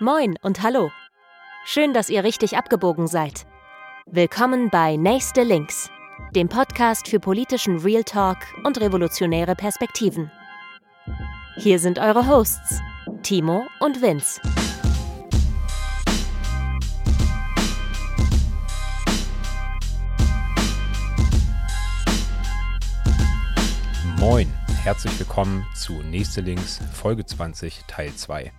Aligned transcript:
Moin 0.00 0.34
und 0.42 0.60
hallo. 0.60 0.90
Schön, 1.64 1.92
dass 1.94 2.10
ihr 2.10 2.24
richtig 2.24 2.56
abgebogen 2.56 3.06
seid. 3.06 3.46
Willkommen 4.06 4.68
bei 4.68 4.96
Nächste 4.96 5.44
Links, 5.44 5.88
dem 6.34 6.48
Podcast 6.48 7.06
für 7.06 7.20
politischen 7.20 7.78
Real 7.78 8.02
Talk 8.02 8.38
und 8.64 8.80
revolutionäre 8.80 9.54
Perspektiven. 9.54 10.32
Hier 11.58 11.78
sind 11.78 12.00
eure 12.00 12.26
Hosts, 12.26 12.80
Timo 13.22 13.66
und 13.78 14.02
Vince. 14.02 14.40
Moin, 24.18 24.52
herzlich 24.82 25.16
willkommen 25.20 25.64
zu 25.72 26.02
Nächste 26.02 26.40
Links, 26.40 26.80
Folge 26.92 27.24
20, 27.24 27.84
Teil 27.86 28.12
2. 28.12 28.52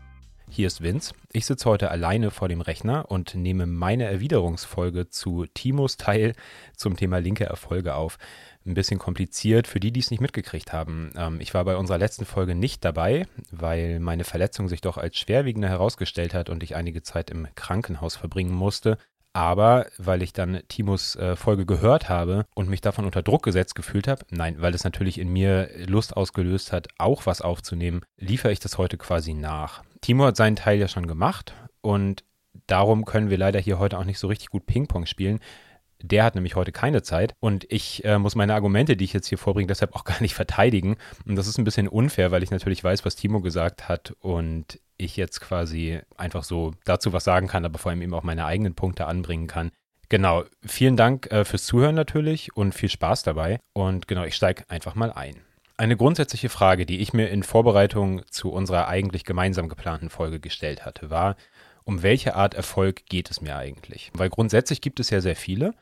Hier 0.56 0.68
ist 0.68 0.82
Vince. 0.82 1.14
Ich 1.34 1.46
sitze 1.46 1.70
heute 1.70 1.92
alleine 1.92 2.32
vor 2.32 2.48
dem 2.48 2.62
Rechner 2.62 3.12
und 3.12 3.36
nehme 3.36 3.66
meine 3.66 4.06
Erwiderungsfolge 4.06 5.10
zu 5.10 5.46
Timos 5.54 5.98
Teil 5.98 6.32
zum 6.78 6.96
Thema 6.96 7.18
linke 7.18 7.44
Erfolge 7.44 7.96
auf. 7.96 8.18
Ein 8.66 8.74
bisschen 8.74 8.98
kompliziert 8.98 9.68
für 9.68 9.82
die, 9.82 9.92
die 9.92 10.00
es 10.00 10.12
nicht 10.12 10.22
mitgekriegt 10.22 10.72
haben. 10.72 11.12
Ähm, 11.18 11.42
ich 11.42 11.54
war 11.54 11.66
bei 11.66 11.76
unserer 11.76 11.98
letzten 11.98 12.24
Folge 12.24 12.56
nicht 12.56 12.86
dabei, 12.86 13.28
weil 13.52 14.00
meine 14.00 14.24
Verletzung 14.24 14.70
sich 14.70 14.80
doch 14.80 14.98
als 14.98 15.18
schwerwiegender 15.18 15.68
herausgestellt 15.68 16.34
hat 16.34 16.50
und 16.50 16.64
ich 16.64 16.78
einige 16.78 17.04
Zeit 17.04 17.32
im 17.32 17.50
Krankenhaus 17.56 18.16
verbringen 18.16 18.54
musste. 18.54 18.98
Aber 19.34 19.88
weil 19.98 20.22
ich 20.22 20.32
dann 20.32 20.62
Timos 20.70 21.18
äh, 21.18 21.36
Folge 21.36 21.66
gehört 21.66 22.08
habe 22.08 22.46
und 22.56 22.70
mich 22.70 22.80
davon 22.80 23.04
unter 23.04 23.24
Druck 23.24 23.44
gesetzt 23.44 23.76
gefühlt 23.76 24.08
habe, 24.08 24.26
nein, 24.30 24.56
weil 24.62 24.74
es 24.74 24.86
natürlich 24.86 25.18
in 25.18 25.28
mir 25.28 25.70
Lust 25.86 26.16
ausgelöst 26.16 26.72
hat, 26.72 26.88
auch 26.98 27.26
was 27.26 27.42
aufzunehmen, 27.42 28.04
liefere 28.16 28.54
ich 28.54 28.62
das 28.62 28.78
heute 28.78 28.98
quasi 28.98 29.34
nach. 29.34 29.84
Timo 30.06 30.26
hat 30.26 30.38
seinen 30.38 30.56
Teil 30.56 30.78
ja 30.78 30.88
schon 30.88 31.08
gemacht 31.08 31.56
und 31.82 32.24
darum 32.68 33.06
können 33.06 33.32
wir 33.32 33.40
leider 33.40 33.60
hier 33.60 33.80
heute 33.80 33.98
auch 33.98 34.04
nicht 34.04 34.20
so 34.20 34.28
richtig 34.28 34.50
gut 34.50 34.68
Ping-Pong 34.68 35.08
spielen. 35.08 35.40
Der 36.00 36.24
hat 36.24 36.36
nämlich 36.36 36.56
heute 36.56 36.72
keine 36.72 37.02
Zeit 37.02 37.34
und 37.40 37.66
ich 37.72 38.06
äh, 38.06 38.20
muss 38.20 38.36
meine 38.36 38.54
Argumente, 38.54 38.96
die 38.96 39.06
ich 39.06 39.14
jetzt 39.14 39.26
hier 39.26 39.40
vorbringe, 39.40 39.66
deshalb 39.66 39.96
auch 39.96 40.04
gar 40.04 40.22
nicht 40.22 40.36
verteidigen. 40.36 40.98
Und 41.26 41.38
das 41.38 41.48
ist 41.48 41.58
ein 41.58 41.64
bisschen 41.64 41.88
unfair, 41.88 42.30
weil 42.30 42.44
ich 42.44 42.52
natürlich 42.52 42.84
weiß, 42.84 43.04
was 43.04 43.16
Timo 43.16 43.42
gesagt 43.42 43.90
hat 43.90 44.14
und 44.20 44.80
ich 44.98 45.18
jetzt 45.18 45.42
quasi 45.42 46.00
einfach 46.18 46.44
so 46.44 46.76
dazu 46.84 47.12
was 47.12 47.24
sagen 47.24 47.48
kann, 47.48 47.66
aber 47.66 47.80
vor 47.80 47.90
allem 47.90 48.04
eben 48.04 48.14
auch 48.14 48.22
meine 48.22 48.46
eigenen 48.46 48.76
Punkte 48.76 49.08
anbringen 49.08 49.48
kann. 49.48 49.72
Genau, 50.10 50.44
vielen 50.64 50.98
Dank 50.98 51.32
äh, 51.32 51.46
fürs 51.46 51.66
Zuhören 51.66 51.96
natürlich 51.96 52.56
und 52.56 52.76
viel 52.76 52.90
Spaß 52.90 53.24
dabei. 53.24 53.60
Und 53.74 54.08
genau, 54.08 54.24
ich 54.24 54.36
steige 54.36 54.70
einfach 54.70 54.94
mal 54.94 55.12
ein. 55.12 55.45
Eine 55.78 55.98
grundsätzliche 55.98 56.48
Frage, 56.48 56.86
die 56.86 57.00
ich 57.00 57.12
mir 57.12 57.30
in 57.30 57.44
Vorbereitung 57.44 58.22
zu 58.30 58.50
unserer 58.50 58.88
eigentlich 58.88 59.26
gemeinsam 59.26 59.68
geplanten 59.68 60.10
Folge 60.10 60.40
gestellt 60.40 60.86
hatte, 60.86 61.10
war, 61.10 61.36
um 61.84 62.02
welche 62.02 62.36
Art 62.36 62.54
Erfolg 62.54 63.06
geht 63.08 63.30
es 63.30 63.42
mir 63.42 63.58
eigentlich? 63.58 64.10
Weil 64.14 64.30
grundsätzlich 64.30 64.80
gibt 64.80 65.02
es 65.02 65.10
ja 65.10 65.20
sehr 65.20 65.36
viele, 65.36 65.74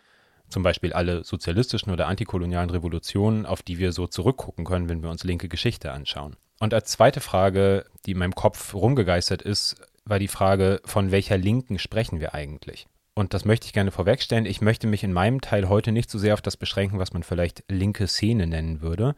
zum 0.50 0.64
Beispiel 0.64 0.94
alle 0.94 1.24
sozialistischen 1.24 1.94
oder 1.94 2.08
antikolonialen 2.08 2.72
Revolutionen, 2.72 3.46
auf 3.46 3.62
die 3.62 3.78
wir 3.78 3.92
so 3.92 4.08
zurückgucken 4.08 4.66
können, 4.66 4.90
wenn 4.90 5.04
wir 5.04 5.12
uns 5.12 5.24
linke 5.24 5.48
Geschichte 5.48 5.92
anschauen. 5.92 6.38
Und 6.60 6.74
als 6.74 6.90
zweite 6.90 7.22
Frage, 7.22 7.86
die 8.08 8.12
in 8.12 8.18
meinem 8.18 8.34
Kopf 8.34 8.74
rumgegeistert 8.74 9.44
ist, 9.44 9.76
war 10.06 10.18
die 10.18 10.28
Frage, 10.28 10.82
von 10.86 11.12
welcher 11.12 11.38
Linken 11.38 11.78
sprechen 11.78 12.20
wir 12.20 12.34
eigentlich? 12.34 12.88
Und 13.14 13.36
das 13.36 13.46
möchte 13.46 13.68
ich 13.68 13.74
gerne 13.74 13.92
vorwegstellen. 13.92 14.48
Ich 14.48 14.60
möchte 14.60 14.88
mich 14.88 15.04
in 15.04 15.14
meinem 15.14 15.40
Teil 15.40 15.70
heute 15.70 15.92
nicht 15.92 16.10
so 16.10 16.18
sehr 16.18 16.34
auf 16.34 16.42
das 16.42 16.58
beschränken, 16.58 16.98
was 16.98 17.14
man 17.14 17.22
vielleicht 17.22 17.64
linke 17.68 18.08
Szene 18.08 18.48
nennen 18.48 18.82
würde 18.82 19.16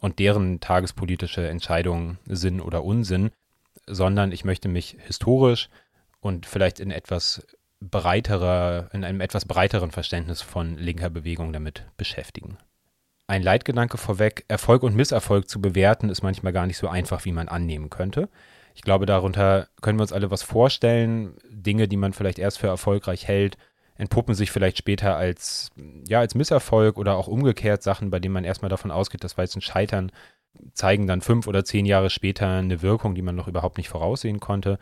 und 0.00 0.18
deren 0.18 0.60
tagespolitische 0.60 1.48
Entscheidungen 1.48 2.18
Sinn 2.26 2.60
oder 2.60 2.84
Unsinn, 2.84 3.30
sondern 3.86 4.32
ich 4.32 4.44
möchte 4.44 4.68
mich 4.68 4.96
historisch 5.06 5.68
und 6.20 6.46
vielleicht 6.46 6.80
in 6.80 6.90
etwas 6.90 7.46
breiterer, 7.80 8.90
in 8.92 9.04
einem 9.04 9.20
etwas 9.20 9.44
breiteren 9.44 9.90
Verständnis 9.90 10.42
von 10.42 10.76
linker 10.76 11.10
Bewegung 11.10 11.52
damit 11.52 11.84
beschäftigen 11.96 12.58
ein 13.30 13.44
Leitgedanke 13.44 13.96
vorweg, 13.96 14.44
Erfolg 14.48 14.82
und 14.82 14.96
Misserfolg 14.96 15.48
zu 15.48 15.60
bewerten, 15.60 16.08
ist 16.08 16.22
manchmal 16.22 16.52
gar 16.52 16.66
nicht 16.66 16.78
so 16.78 16.88
einfach, 16.88 17.24
wie 17.24 17.32
man 17.32 17.46
annehmen 17.46 17.88
könnte. 17.88 18.28
Ich 18.74 18.82
glaube, 18.82 19.06
darunter 19.06 19.68
können 19.80 20.00
wir 20.00 20.02
uns 20.02 20.12
alle 20.12 20.32
was 20.32 20.42
vorstellen. 20.42 21.36
Dinge, 21.48 21.86
die 21.86 21.96
man 21.96 22.12
vielleicht 22.12 22.40
erst 22.40 22.58
für 22.58 22.66
erfolgreich 22.66 23.28
hält, 23.28 23.56
entpuppen 24.00 24.34
sich 24.34 24.50
vielleicht 24.50 24.78
später 24.78 25.16
als, 25.16 25.70
ja, 26.08 26.20
als 26.20 26.34
Misserfolg 26.34 26.98
oder 26.98 27.16
auch 27.16 27.28
umgekehrt 27.28 27.82
Sachen, 27.82 28.10
bei 28.10 28.18
denen 28.18 28.34
man 28.34 28.44
erstmal 28.44 28.68
davon 28.68 28.90
ausgeht, 28.90 29.24
das 29.24 29.36
war 29.36 29.44
jetzt 29.44 29.56
ein 29.56 29.60
Scheitern, 29.60 30.10
zeigen 30.72 31.06
dann 31.06 31.20
fünf 31.20 31.46
oder 31.46 31.64
zehn 31.64 31.86
Jahre 31.86 32.10
später 32.10 32.48
eine 32.48 32.82
Wirkung, 32.82 33.14
die 33.14 33.22
man 33.22 33.36
noch 33.36 33.48
überhaupt 33.48 33.78
nicht 33.78 33.88
voraussehen 33.88 34.40
konnte. 34.40 34.78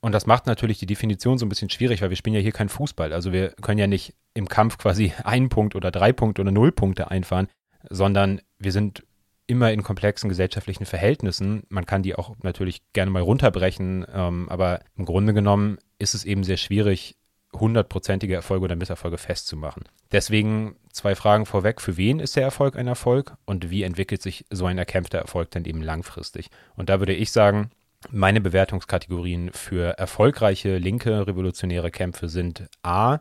Und 0.00 0.12
das 0.12 0.26
macht 0.26 0.46
natürlich 0.46 0.78
die 0.78 0.86
Definition 0.86 1.36
so 1.36 1.44
ein 1.44 1.48
bisschen 1.50 1.68
schwierig, 1.68 2.00
weil 2.00 2.10
wir 2.10 2.16
spielen 2.16 2.34
ja 2.34 2.40
hier 2.40 2.52
kein 2.52 2.68
Fußball. 2.70 3.12
Also 3.12 3.32
wir 3.32 3.50
können 3.60 3.78
ja 3.78 3.86
nicht 3.86 4.14
im 4.34 4.48
Kampf 4.48 4.78
quasi 4.78 5.12
einen 5.24 5.48
Punkt 5.48 5.74
oder 5.74 5.90
drei 5.90 6.12
Punkte 6.12 6.42
oder 6.42 6.52
null 6.52 6.72
Punkte 6.72 7.10
einfahren 7.10 7.48
sondern 7.88 8.40
wir 8.58 8.72
sind 8.72 9.04
immer 9.46 9.72
in 9.72 9.82
komplexen 9.82 10.28
gesellschaftlichen 10.28 10.84
Verhältnissen. 10.86 11.64
Man 11.68 11.86
kann 11.86 12.02
die 12.02 12.14
auch 12.14 12.36
natürlich 12.42 12.82
gerne 12.92 13.10
mal 13.10 13.22
runterbrechen, 13.22 14.06
ähm, 14.12 14.48
aber 14.48 14.80
im 14.96 15.04
Grunde 15.04 15.34
genommen 15.34 15.78
ist 15.98 16.14
es 16.14 16.24
eben 16.24 16.44
sehr 16.44 16.56
schwierig, 16.56 17.16
hundertprozentige 17.52 18.34
Erfolge 18.34 18.64
oder 18.64 18.76
Misserfolge 18.76 19.18
festzumachen. 19.18 19.84
Deswegen 20.12 20.76
zwei 20.92 21.14
Fragen 21.14 21.46
vorweg. 21.46 21.80
Für 21.80 21.96
wen 21.96 22.20
ist 22.20 22.36
der 22.36 22.42
Erfolg 22.42 22.76
ein 22.76 22.86
Erfolg 22.86 23.36
und 23.44 23.70
wie 23.70 23.82
entwickelt 23.82 24.22
sich 24.22 24.44
so 24.50 24.66
ein 24.66 24.78
erkämpfter 24.78 25.18
Erfolg 25.18 25.50
dann 25.50 25.64
eben 25.64 25.82
langfristig? 25.82 26.50
Und 26.76 26.88
da 26.88 27.00
würde 27.00 27.14
ich 27.14 27.32
sagen, 27.32 27.70
meine 28.10 28.40
Bewertungskategorien 28.40 29.52
für 29.52 29.98
erfolgreiche 29.98 30.78
linke 30.78 31.26
revolutionäre 31.26 31.90
Kämpfe 31.90 32.28
sind 32.28 32.68
A, 32.82 33.18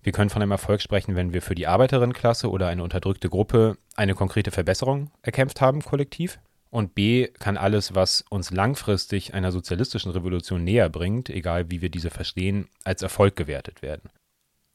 wir 0.00 0.12
können 0.12 0.30
von 0.30 0.42
einem 0.42 0.52
Erfolg 0.52 0.80
sprechen, 0.80 1.16
wenn 1.16 1.32
wir 1.32 1.42
für 1.42 1.54
die 1.54 1.66
Arbeiterinnenklasse 1.66 2.50
oder 2.50 2.68
eine 2.68 2.82
unterdrückte 2.82 3.28
Gruppe 3.28 3.76
eine 3.96 4.14
konkrete 4.14 4.50
Verbesserung 4.50 5.10
erkämpft 5.22 5.60
haben, 5.60 5.82
kollektiv. 5.82 6.38
Und 6.70 6.94
B 6.94 7.28
kann 7.28 7.56
alles, 7.56 7.94
was 7.94 8.24
uns 8.28 8.50
langfristig 8.50 9.34
einer 9.34 9.52
sozialistischen 9.52 10.12
Revolution 10.12 10.64
näher 10.64 10.88
bringt, 10.88 11.30
egal 11.30 11.70
wie 11.70 11.80
wir 11.80 11.88
diese 11.88 12.10
verstehen, 12.10 12.68
als 12.84 13.02
Erfolg 13.02 13.36
gewertet 13.36 13.80
werden. 13.80 14.10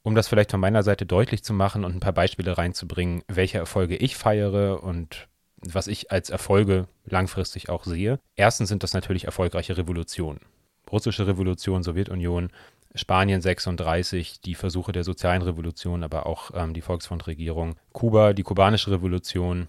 Um 0.01 0.15
das 0.15 0.27
vielleicht 0.27 0.51
von 0.51 0.59
meiner 0.59 0.83
Seite 0.83 1.05
deutlich 1.05 1.43
zu 1.43 1.53
machen 1.53 1.85
und 1.85 1.95
ein 1.95 1.99
paar 1.99 2.13
Beispiele 2.13 2.57
reinzubringen, 2.57 3.23
welche 3.27 3.59
Erfolge 3.59 3.95
ich 3.95 4.17
feiere 4.17 4.83
und 4.83 5.27
was 5.57 5.87
ich 5.87 6.11
als 6.11 6.29
Erfolge 6.29 6.87
langfristig 7.05 7.69
auch 7.69 7.85
sehe. 7.85 8.19
Erstens 8.35 8.69
sind 8.69 8.83
das 8.83 8.93
natürlich 8.93 9.25
erfolgreiche 9.25 9.77
Revolutionen. 9.77 10.41
Russische 10.91 11.25
Revolution, 11.25 11.83
Sowjetunion, 11.83 12.49
Spanien 12.95 13.41
36, 13.41 14.41
die 14.41 14.55
Versuche 14.55 14.91
der 14.91 15.03
sozialen 15.03 15.41
Revolution, 15.41 16.03
aber 16.03 16.25
auch 16.25 16.51
ähm, 16.53 16.73
die 16.73 16.81
Volksfrontregierung, 16.81 17.75
Kuba, 17.91 18.33
die 18.33 18.43
kubanische 18.43 18.91
Revolution 18.91 19.67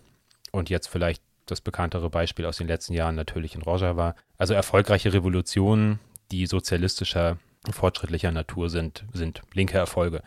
und 0.53 0.69
jetzt 0.69 0.89
vielleicht 0.89 1.23
das 1.47 1.61
bekanntere 1.61 2.11
Beispiel 2.11 2.47
aus 2.47 2.57
den 2.57 2.69
letzten 2.69 2.95
Jahren 2.95 3.15
natürlich 3.15 3.55
in 3.55 3.63
Rojava. 3.63 4.15
Also 4.39 4.55
erfolgreiche 4.55 5.13
Revolutionen, 5.13 6.01
die 6.31 6.47
sozialistischer, 6.47 7.39
fortschrittlicher 7.71 8.33
Natur 8.33 8.71
sind, 8.71 9.05
sind 9.13 9.43
linke 9.53 9.79
Erfolge. 9.79 10.23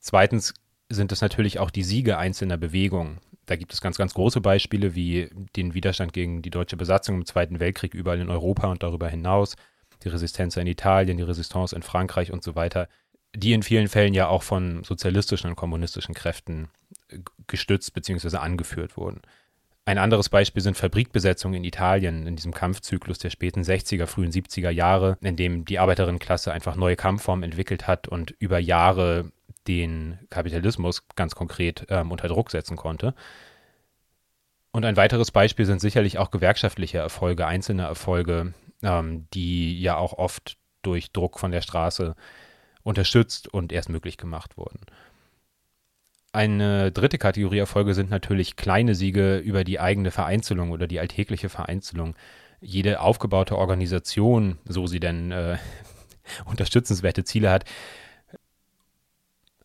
Zweitens 0.00 0.54
sind 0.88 1.12
es 1.12 1.20
natürlich 1.20 1.58
auch 1.58 1.70
die 1.70 1.82
Siege 1.82 2.18
einzelner 2.18 2.56
Bewegungen. 2.56 3.18
Da 3.46 3.56
gibt 3.56 3.72
es 3.72 3.80
ganz, 3.80 3.96
ganz 3.96 4.14
große 4.14 4.40
Beispiele 4.40 4.94
wie 4.94 5.30
den 5.56 5.74
Widerstand 5.74 6.12
gegen 6.12 6.42
die 6.42 6.50
deutsche 6.50 6.76
Besatzung 6.76 7.16
im 7.16 7.26
Zweiten 7.26 7.60
Weltkrieg 7.60 7.94
überall 7.94 8.20
in 8.20 8.30
Europa 8.30 8.68
und 8.68 8.82
darüber 8.82 9.08
hinaus 9.08 9.56
die 10.04 10.08
Resistenz 10.08 10.56
in 10.56 10.66
Italien, 10.66 11.16
die 11.16 11.24
Resistance 11.24 11.74
in 11.74 11.82
Frankreich 11.82 12.32
und 12.32 12.44
so 12.44 12.54
weiter, 12.54 12.88
die 13.34 13.52
in 13.52 13.62
vielen 13.62 13.88
Fällen 13.88 14.14
ja 14.14 14.28
auch 14.28 14.42
von 14.42 14.84
sozialistischen 14.84 15.50
und 15.50 15.56
kommunistischen 15.56 16.14
Kräften 16.14 16.68
gestützt 17.46 17.92
bzw. 17.94 18.36
angeführt 18.36 18.96
wurden. 18.96 19.22
Ein 19.88 19.96
anderes 19.96 20.28
Beispiel 20.28 20.62
sind 20.62 20.76
Fabrikbesetzungen 20.76 21.56
in 21.56 21.64
Italien 21.64 22.26
in 22.26 22.36
diesem 22.36 22.52
Kampfzyklus 22.52 23.20
der 23.20 23.30
späten 23.30 23.62
60er, 23.62 24.04
frühen 24.04 24.30
70er 24.30 24.68
Jahre, 24.68 25.16
in 25.22 25.34
dem 25.34 25.64
die 25.64 25.78
Arbeiterinnenklasse 25.78 26.52
einfach 26.52 26.76
neue 26.76 26.94
Kampfformen 26.94 27.42
entwickelt 27.42 27.86
hat 27.86 28.06
und 28.06 28.32
über 28.32 28.58
Jahre 28.58 29.32
den 29.66 30.18
Kapitalismus 30.28 31.08
ganz 31.16 31.34
konkret 31.34 31.86
ähm, 31.88 32.12
unter 32.12 32.28
Druck 32.28 32.50
setzen 32.50 32.76
konnte. 32.76 33.14
Und 34.72 34.84
ein 34.84 34.98
weiteres 34.98 35.30
Beispiel 35.30 35.64
sind 35.64 35.80
sicherlich 35.80 36.18
auch 36.18 36.30
gewerkschaftliche 36.30 36.98
Erfolge, 36.98 37.46
einzelne 37.46 37.84
Erfolge, 37.84 38.52
ähm, 38.82 39.26
die 39.32 39.80
ja 39.80 39.96
auch 39.96 40.12
oft 40.12 40.58
durch 40.82 41.12
Druck 41.12 41.38
von 41.38 41.50
der 41.50 41.62
Straße 41.62 42.14
unterstützt 42.82 43.48
und 43.48 43.72
erst 43.72 43.88
möglich 43.88 44.18
gemacht 44.18 44.58
wurden. 44.58 44.80
Eine 46.38 46.92
dritte 46.92 47.18
Kategorie 47.18 47.58
Erfolge 47.58 47.94
sind 47.94 48.10
natürlich 48.10 48.54
kleine 48.54 48.94
Siege 48.94 49.38
über 49.38 49.64
die 49.64 49.80
eigene 49.80 50.12
Vereinzelung 50.12 50.70
oder 50.70 50.86
die 50.86 51.00
alltägliche 51.00 51.48
Vereinzelung. 51.48 52.14
Jede 52.60 53.00
aufgebaute 53.00 53.58
Organisation, 53.58 54.56
so 54.64 54.86
sie 54.86 55.00
denn 55.00 55.32
äh, 55.32 55.56
unterstützenswerte 56.44 57.24
Ziele 57.24 57.50
hat, 57.50 57.64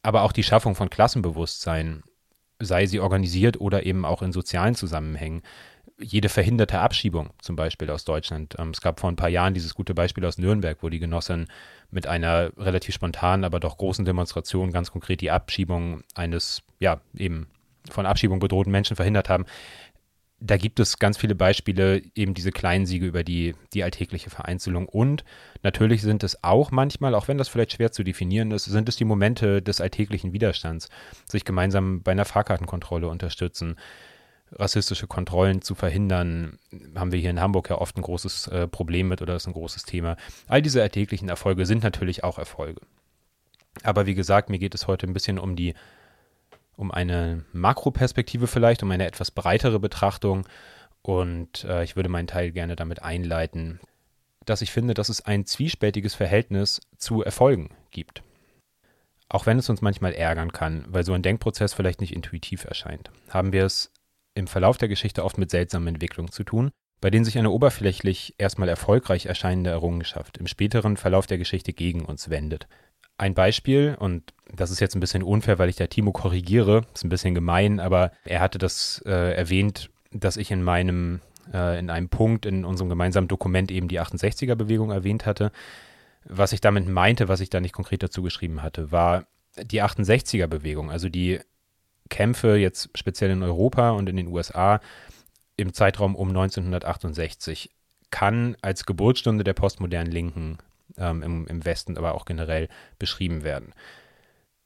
aber 0.02 0.24
auch 0.24 0.32
die 0.32 0.42
Schaffung 0.42 0.74
von 0.74 0.90
Klassenbewusstsein, 0.90 2.02
sei 2.58 2.88
sie 2.88 3.00
organisiert 3.00 3.62
oder 3.62 3.86
eben 3.86 4.04
auch 4.04 4.24
in 4.24 4.32
sozialen 4.32 4.74
Zusammenhängen, 4.74 5.44
jede 6.04 6.30
verhinderte 6.30 6.80
Abschiebung 6.80 7.32
zum 7.42 7.56
Beispiel 7.56 7.90
aus 7.90 8.06
Deutschland. 8.06 8.56
Ähm, 8.60 8.70
es 8.70 8.82
gab 8.82 9.00
vor 9.00 9.10
ein 9.10 9.16
paar 9.16 9.30
Jahren 9.30 9.54
dieses 9.54 9.74
gute 9.74 9.94
Beispiel 9.94 10.26
aus 10.26 10.38
Nürnberg, 10.38 10.78
wo 10.82 10.90
die 10.90 11.00
Genossen 11.00 11.48
mit 11.92 12.08
einer 12.08 12.52
relativ 12.58 12.96
spontanen, 12.96 13.46
aber 13.46 13.60
doch 13.60 13.78
großen 13.78 14.06
Demonstration 14.06 14.72
ganz 14.72 14.92
konkret 14.92 15.22
die 15.22 15.32
Abschiebung 15.32 16.04
eines, 16.16 16.62
ja, 16.80 17.02
eben 17.18 17.48
von 17.90 18.06
Abschiebung 18.06 18.40
bedrohten 18.40 18.72
Menschen 18.72 18.96
verhindert 18.96 19.30
haben. 19.30 19.46
Da 20.40 20.58
gibt 20.58 20.82
es 20.82 21.00
ganz 21.00 21.18
viele 21.18 21.36
Beispiele, 21.36 22.02
eben 22.16 22.34
diese 22.34 22.52
kleinen 22.52 22.86
Siege 22.86 23.06
über 23.06 23.24
die, 23.24 23.56
die 23.74 23.84
alltägliche 23.84 24.30
Vereinzelung. 24.30 24.90
Und 24.90 25.24
natürlich 25.62 26.02
sind 26.02 26.22
es 26.22 26.44
auch 26.44 26.70
manchmal, 26.72 27.16
auch 27.16 27.30
wenn 27.30 27.38
das 27.38 27.48
vielleicht 27.48 27.74
schwer 27.74 27.94
zu 27.94 28.04
definieren 28.04 28.52
ist, 28.52 28.66
sind 28.66 28.90
es 28.90 28.98
die 28.98 29.06
Momente 29.06 29.62
des 29.62 29.80
alltäglichen 29.80 30.34
Widerstands, 30.34 30.90
sich 31.30 31.46
gemeinsam 31.46 32.04
bei 32.04 32.12
einer 32.12 32.26
Fahrkartenkontrolle 32.26 33.08
unterstützen, 33.08 33.78
rassistische 34.58 35.08
Kontrollen 35.08 35.62
zu 35.62 35.76
verhindern, 35.76 36.60
haben 36.96 37.12
wir 37.12 37.20
hier 37.20 37.30
in 37.30 37.40
Hamburg 37.40 37.70
ja 37.70 37.78
oft 37.78 37.98
ein 37.98 38.02
großes 38.02 38.48
äh, 38.48 38.68
Problem 38.68 39.08
mit 39.08 39.22
oder 39.22 39.36
ist 39.36 39.48
ein 39.48 39.54
großes 39.54 39.84
Thema. 39.84 40.18
All 40.48 40.62
diese 40.62 40.82
alltäglichen 40.82 41.30
Erfolge 41.30 41.66
sind 41.66 41.84
natürlich 41.84 42.24
auch 42.24 42.38
Erfolge. 42.38 42.82
Aber 43.82 44.06
wie 44.06 44.14
gesagt, 44.14 44.50
mir 44.50 44.60
geht 44.60 44.76
es 44.76 44.88
heute 44.88 45.08
ein 45.08 45.14
bisschen 45.14 45.40
um 45.40 45.56
die, 45.56 45.74
um 46.76 46.92
eine 46.92 47.44
Makroperspektive 47.54 48.48
vielleicht, 48.48 48.84
um 48.84 48.92
eine 48.92 49.08
etwas 49.08 49.32
breitere 49.32 49.80
Betrachtung. 49.80 50.48
Und 51.02 51.64
äh, 51.66 51.84
ich 51.84 51.96
würde 51.96 52.10
meinen 52.10 52.28
Teil 52.28 52.52
gerne 52.52 52.76
damit 52.76 53.02
einleiten, 53.02 53.80
dass 54.46 54.62
ich 54.62 54.72
finde, 54.72 54.94
dass 54.94 55.10
es 55.10 55.26
ein 55.26 55.46
zwiespältiges 55.46 56.16
Verhältnis 56.16 56.82
zu 56.98 57.24
Erfolgen 57.24 57.70
gibt. 57.92 58.22
Auch 59.30 59.46
wenn 59.48 59.58
es 59.58 59.70
uns 59.70 59.82
manchmal 59.82 60.14
ärgern 60.14 60.52
kann, 60.52 60.86
weil 60.88 61.04
so 61.04 61.14
ein 61.14 61.24
Denkprozess 61.24 61.74
vielleicht 61.74 62.02
nicht 62.02 62.14
intuitiv 62.14 62.66
erscheint, 62.66 63.10
haben 63.30 63.52
wir 63.52 63.66
es 63.66 63.92
im 64.36 64.48
Verlauf 64.48 64.78
der 64.78 64.88
Geschichte 64.88 65.24
oft 65.24 65.38
mit 65.38 65.52
seltsamen 65.52 65.88
Entwicklungen 65.88 66.32
zu 66.32 66.44
tun, 66.44 66.72
bei 67.02 67.10
denen 67.10 67.26
sich 67.26 67.38
eine 67.38 67.52
oberflächlich 67.52 68.36
erstmal 68.38 68.70
erfolgreich 68.70 69.26
erscheinende 69.26 69.70
Errungenschaft 69.70 70.38
im 70.38 70.48
späteren 70.48 70.98
Verlauf 70.98 71.28
der 71.28 71.38
Geschichte 71.38 71.74
gegen 71.74 72.06
uns 72.06 72.30
wendet. 72.30 72.68
Ein 73.18 73.36
Beispiel, 73.36 73.96
und 74.00 74.34
das 74.52 74.72
ist 74.72 74.80
jetzt 74.80 74.96
ein 74.96 75.00
bisschen 75.00 75.22
unfair, 75.22 75.60
weil 75.60 75.70
ich 75.70 75.76
da 75.76 75.88
Timo 75.88 76.12
korrigiere, 76.12 76.82
ist 76.94 77.04
ein 77.04 77.10
bisschen 77.10 77.36
gemein, 77.36 77.80
aber 77.80 78.12
er 78.26 78.40
hatte 78.40 78.58
das 78.58 79.04
äh, 79.06 79.36
erwähnt, 79.36 79.92
dass 80.12 80.38
ich 80.38 80.50
in 80.50 80.64
meinem, 80.64 81.22
äh, 81.54 81.78
in 81.78 81.90
einem 81.90 82.10
Punkt 82.10 82.46
in 82.46 82.66
unserem 82.66 82.90
gemeinsamen 82.90 83.28
Dokument 83.28 83.70
eben 83.70 83.88
die 83.88 84.00
68er-Bewegung 84.00 84.92
erwähnt 84.92 85.26
hatte. 85.26 85.52
Was 86.26 86.54
ich 86.54 86.62
damit 86.62 86.88
meinte, 86.88 87.28
was 87.28 87.40
ich 87.40 87.50
da 87.50 87.60
nicht 87.60 87.74
konkret 87.74 88.02
dazu 88.02 88.24
geschrieben 88.24 88.64
hatte, 88.64 88.92
war 88.92 89.26
die 89.62 89.84
68er-Bewegung, 89.84 90.90
also 90.90 91.10
die 91.10 91.40
Kämpfe 92.10 92.56
jetzt 92.58 92.90
speziell 92.96 93.32
in 93.32 93.44
Europa 93.44 93.92
und 93.92 94.10
in 94.10 94.18
den 94.18 94.28
USA 94.28 94.80
im 95.58 95.74
Zeitraum 95.74 96.16
um 96.16 96.30
1968 96.30 97.70
kann 98.12 98.56
als 98.62 98.86
Geburtsstunde 98.86 99.44
der 99.44 99.54
postmodernen 99.54 100.12
Linken 100.12 100.58
ähm, 100.98 101.24
im, 101.24 101.48
im 101.48 101.66
Westen, 101.66 101.98
aber 101.98 102.16
auch 102.16 102.26
generell 102.26 102.70
beschrieben 103.00 103.44
werden. 103.44 103.74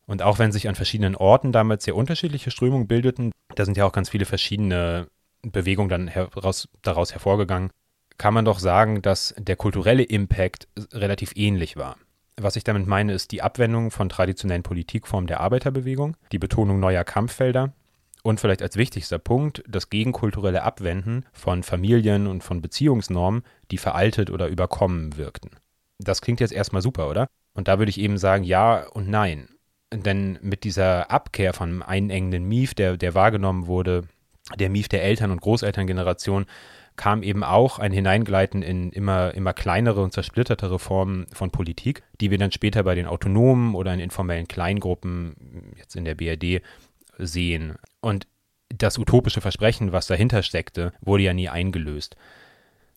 Und 0.06 0.22
auch 0.22 0.40
wenn 0.40 0.52
sich 0.52 0.68
an 0.68 0.76
verschiedenen 0.76 1.16
Orten 1.16 1.52
damals 1.52 1.84
sehr 1.84 1.96
unterschiedliche 1.96 2.52
Strömungen 2.52 2.88
bildeten, 2.88 3.32
da 3.56 3.66
sind 3.66 3.78
ja 3.78 3.86
auch 3.86 3.92
ganz 3.92 4.10
viele 4.10 4.26
verschiedene 4.26 5.08
Bewegungen 5.42 5.90
dann 5.90 6.08
heraus, 6.08 6.68
daraus 6.82 7.14
hervorgegangen, 7.14 7.72
kann 8.18 8.34
man 8.34 8.46
doch 8.46 8.60
sagen, 8.60 9.02
dass 9.02 9.36
der 9.38 9.56
kulturelle 9.56 10.04
Impact 10.04 10.68
relativ 10.92 11.34
ähnlich 11.36 11.78
war. 11.78 11.98
Was 12.40 12.56
ich 12.56 12.64
damit 12.64 12.86
meine, 12.86 13.14
ist 13.14 13.32
die 13.32 13.42
Abwendung 13.42 13.90
von 13.90 14.10
traditionellen 14.10 14.62
Politikformen 14.62 15.28
der 15.28 15.40
Arbeiterbewegung, 15.40 16.16
die 16.32 16.38
Betonung 16.38 16.80
neuer 16.80 17.04
Kampffelder 17.04 17.74
und 18.22 18.40
vielleicht 18.40 18.62
als 18.62 18.78
wichtigster 18.78 19.18
Punkt 19.18 19.64
das 19.68 19.90
gegenkulturelle 19.90 20.62
Abwenden 20.62 21.26
von 21.34 21.64
Familien 21.64 22.28
und 22.28 22.44
von 22.44 22.62
Beziehungsnormen, 22.62 23.44
die 23.72 23.80
veraltet 23.80 24.30
oder 24.30 24.48
überkommen 24.48 25.18
wirkten. 25.18 25.50
Das 25.98 26.22
klingt 26.22 26.40
jetzt 26.40 26.54
erstmal 26.54 26.84
super, 26.84 27.10
oder? 27.10 27.28
Und 27.54 27.68
da 27.68 27.80
würde 27.80 27.90
ich 27.90 28.00
eben 28.00 28.20
sagen, 28.20 28.44
ja 28.44 28.86
und 28.88 29.10
nein. 29.10 29.50
Denn 29.92 30.38
mit 30.42 30.64
dieser 30.64 31.10
Abkehr 31.10 31.54
von 31.54 31.82
einengenden 31.82 32.44
Mief, 32.44 32.76
der, 32.76 32.98
der 32.98 33.16
wahrgenommen 33.16 33.66
wurde, 33.66 34.04
der 34.60 34.70
Mief 34.70 34.90
der 34.90 35.04
Eltern- 35.04 35.32
und 35.32 35.42
Großelterngeneration, 35.42 36.46
kam 36.98 37.24
eben 37.24 37.44
auch 37.44 37.80
ein 37.80 37.94
Hineingleiten 37.94 38.64
in 38.64 38.92
immer, 38.92 39.34
immer 39.36 39.54
kleinere 39.54 40.02
und 40.02 40.12
zersplittertere 40.12 40.80
Formen 40.80 41.28
von 41.32 41.52
Politik, 41.52 42.04
die 42.20 42.32
wir 42.32 42.40
dann 42.40 42.52
später 42.52 42.84
bei 42.84 42.96
den 42.96 43.06
autonomen 43.06 43.76
oder 43.76 43.94
in 43.94 44.00
informellen 44.00 44.48
Kleingruppen, 44.48 45.74
jetzt 45.78 45.96
in 45.96 46.06
der 46.06 46.16
BRD, 46.16 46.62
sehen. 47.20 47.76
Und 48.02 48.28
das 48.70 48.98
utopische 48.98 49.42
Versprechen, 49.42 49.92
was 49.92 50.08
dahinter 50.08 50.44
steckte, 50.44 50.92
wurde 51.00 51.24
ja 51.24 51.34
nie 51.34 51.50
eingelöst. 51.50 52.18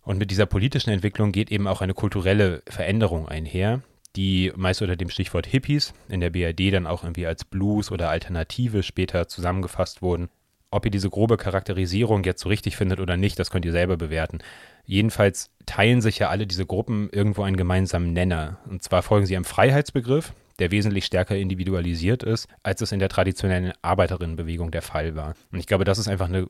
Und 0.03 0.19
mit 0.19 0.31
dieser 0.31 0.47
politischen 0.47 0.91
Entwicklung 0.91 1.31
geht 1.31 1.53
eben 1.53 1.69
auch 1.69 1.83
eine 1.83 1.95
kulturelle 1.95 2.63
Veränderung 2.69 3.29
einher, 3.29 3.83
die 4.17 4.51
meist 4.57 4.83
unter 4.83 4.97
dem 4.97 5.11
Stichwort 5.11 5.47
Hippies 5.47 5.93
in 6.09 6.21
der 6.21 6.31
BRD 6.31 6.73
dann 6.73 6.87
auch 6.87 7.05
irgendwie 7.05 7.27
als 7.27 7.45
Blues 7.45 7.93
oder 7.93 8.09
Alternative 8.09 8.83
später 8.83 9.29
zusammengefasst 9.29 10.03
wurden 10.03 10.31
ob 10.71 10.85
ihr 10.85 10.91
diese 10.91 11.11
grobe 11.11 11.37
Charakterisierung 11.37 12.25
jetzt 12.25 12.43
so 12.43 12.49
richtig 12.49 12.77
findet 12.77 13.01
oder 13.01 13.17
nicht, 13.17 13.39
das 13.39 13.51
könnt 13.51 13.65
ihr 13.65 13.73
selber 13.73 13.97
bewerten. 13.97 14.39
Jedenfalls 14.85 15.51
teilen 15.67 16.01
sich 16.01 16.19
ja 16.19 16.29
alle 16.29 16.47
diese 16.47 16.67
Gruppen 16.67 17.09
irgendwo 17.11 17.43
einen 17.43 17.57
gemeinsamen 17.57 18.13
Nenner. 18.13 18.59
Und 18.69 18.83
zwar 18.83 19.03
folgen 19.03 19.27
sie 19.27 19.37
einem 19.37 19.45
Freiheitsbegriff, 19.45 20.33
der 20.59 20.71
wesentlich 20.71 21.05
stärker 21.05 21.37
individualisiert 21.37 22.23
ist, 22.23 22.49
als 22.63 22.81
es 22.81 22.93
in 22.93 22.99
der 22.99 23.09
traditionellen 23.09 23.73
Arbeiterinnenbewegung 23.83 24.71
der 24.71 24.83
Fall 24.83 25.17
war. 25.17 25.35
Und 25.53 25.59
ich 25.59 25.67
glaube, 25.67 25.85
das 25.85 25.99
ist 25.99 26.09
einfach 26.09 26.29
eine 26.29 26.49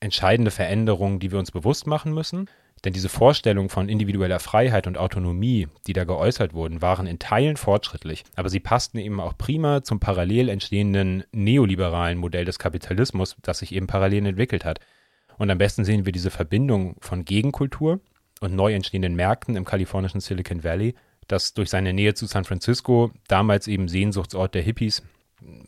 entscheidende 0.00 0.50
Veränderung, 0.50 1.20
die 1.20 1.30
wir 1.30 1.38
uns 1.38 1.50
bewusst 1.50 1.86
machen 1.86 2.12
müssen. 2.12 2.48
Denn 2.84 2.94
diese 2.94 3.10
Vorstellungen 3.10 3.68
von 3.68 3.88
individueller 3.88 4.40
Freiheit 4.40 4.86
und 4.86 4.96
Autonomie, 4.96 5.68
die 5.86 5.92
da 5.92 6.04
geäußert 6.04 6.54
wurden, 6.54 6.80
waren 6.80 7.06
in 7.06 7.18
Teilen 7.18 7.56
fortschrittlich, 7.56 8.24
aber 8.36 8.48
sie 8.48 8.60
passten 8.60 8.98
eben 8.98 9.20
auch 9.20 9.36
prima 9.36 9.82
zum 9.82 10.00
parallel 10.00 10.48
entstehenden 10.48 11.24
neoliberalen 11.32 12.16
Modell 12.16 12.46
des 12.46 12.58
Kapitalismus, 12.58 13.36
das 13.42 13.58
sich 13.58 13.74
eben 13.74 13.86
parallel 13.86 14.26
entwickelt 14.26 14.64
hat. 14.64 14.80
Und 15.36 15.50
am 15.50 15.58
besten 15.58 15.84
sehen 15.84 16.06
wir 16.06 16.12
diese 16.12 16.30
Verbindung 16.30 16.96
von 17.00 17.24
Gegenkultur 17.24 18.00
und 18.40 18.54
neu 18.54 18.72
entstehenden 18.72 19.14
Märkten 19.14 19.56
im 19.56 19.66
kalifornischen 19.66 20.20
Silicon 20.20 20.64
Valley, 20.64 20.94
das 21.28 21.54
durch 21.54 21.68
seine 21.68 21.92
Nähe 21.92 22.14
zu 22.14 22.26
San 22.26 22.44
Francisco, 22.44 23.10
damals 23.28 23.68
eben 23.68 23.88
Sehnsuchtsort 23.88 24.54
der 24.54 24.62
Hippies, 24.62 25.02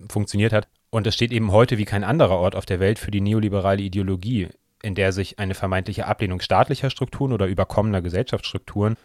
funktioniert 0.09 0.53
hat. 0.53 0.69
Und 0.91 1.07
es 1.07 1.15
steht 1.15 1.33
eben 1.33 1.53
heute 1.53 1.79
wie 1.79 1.85
kein 1.85 2.05
anderer 2.05 2.39
Ort 2.39 2.55
auf 2.55 2.67
der 2.67 2.81
Welt 2.81 2.99
für 2.99 3.11
die 3.11 3.21
neoliberale 3.21 3.83
Ideologie, 3.83 4.49
in 4.83 4.95
der 4.95 5.13
sich 5.13 5.39
eine 5.39 5.55
vermeintliche 5.55 6.07
Ablehnung 6.07 6.41
staatlicher 6.41 6.91
Strukturen 6.91 7.33
oder 7.33 7.47
überkommener 7.47 8.03
Gesellschaftsstrukturen 8.03 8.97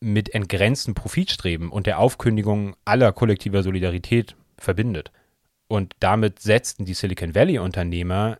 mit 0.00 0.34
entgrenzten 0.34 0.94
Profitstreben 0.94 1.70
und 1.70 1.86
der 1.86 1.98
Aufkündigung 1.98 2.76
aller 2.84 3.12
kollektiver 3.12 3.62
Solidarität 3.62 4.36
verbindet. 4.58 5.10
Und 5.68 5.94
damit 6.00 6.40
setzten 6.40 6.84
die 6.84 6.94
Silicon 6.94 7.34
Valley-Unternehmer 7.34 8.38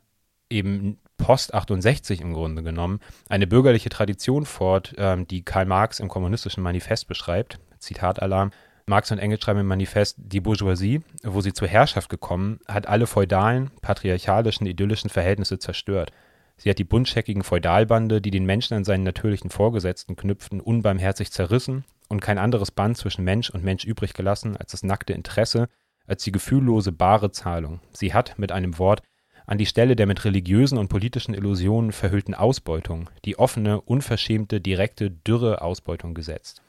eben 0.50 0.98
post 1.16 1.54
68 1.54 2.20
im 2.20 2.34
Grunde 2.34 2.62
genommen 2.62 3.00
eine 3.28 3.46
bürgerliche 3.46 3.88
Tradition 3.88 4.44
fort, 4.44 4.94
ähm, 4.98 5.26
die 5.26 5.42
Karl 5.42 5.66
Marx 5.66 5.98
im 5.98 6.08
kommunistischen 6.08 6.62
Manifest 6.62 7.08
beschreibt. 7.08 7.58
Zitat 7.78 8.20
Alarm. 8.20 8.52
Marx 8.88 9.10
und 9.10 9.18
Engels 9.18 9.42
schreiben 9.42 9.60
im 9.60 9.66
Manifest, 9.66 10.16
die 10.18 10.40
Bourgeoisie, 10.40 11.00
wo 11.24 11.40
sie 11.40 11.52
zur 11.52 11.66
Herrschaft 11.66 12.08
gekommen, 12.08 12.60
hat 12.68 12.86
alle 12.86 13.08
feudalen, 13.08 13.72
patriarchalischen, 13.82 14.64
idyllischen 14.66 15.10
Verhältnisse 15.10 15.58
zerstört. 15.58 16.12
Sie 16.56 16.70
hat 16.70 16.78
die 16.78 16.84
buntscheckigen 16.84 17.42
Feudalbande, 17.42 18.20
die 18.20 18.30
den 18.30 18.46
Menschen 18.46 18.74
an 18.74 18.84
seinen 18.84 19.04
natürlichen 19.04 19.50
Vorgesetzten 19.50 20.16
knüpften, 20.16 20.60
unbarmherzig 20.60 21.30
zerrissen 21.30 21.84
und 22.08 22.20
kein 22.20 22.38
anderes 22.38 22.70
Band 22.70 22.96
zwischen 22.96 23.24
Mensch 23.24 23.50
und 23.50 23.62
Mensch 23.64 23.84
übrig 23.84 24.14
gelassen 24.14 24.56
als 24.56 24.70
das 24.70 24.82
nackte 24.82 25.12
Interesse, 25.12 25.68
als 26.06 26.24
die 26.24 26.32
gefühllose 26.32 26.92
bare 26.92 27.30
Zahlung. 27.30 27.80
Sie 27.92 28.14
hat, 28.14 28.38
mit 28.38 28.52
einem 28.52 28.78
Wort, 28.78 29.02
an 29.46 29.58
die 29.58 29.66
Stelle 29.66 29.94
der 29.94 30.06
mit 30.06 30.24
religiösen 30.24 30.78
und 30.78 30.88
politischen 30.88 31.34
Illusionen 31.34 31.92
verhüllten 31.92 32.34
Ausbeutung 32.34 33.10
die 33.24 33.38
offene, 33.38 33.80
unverschämte, 33.80 34.60
direkte, 34.60 35.10
dürre 35.10 35.62
Ausbeutung 35.62 36.14
gesetzt. 36.14 36.62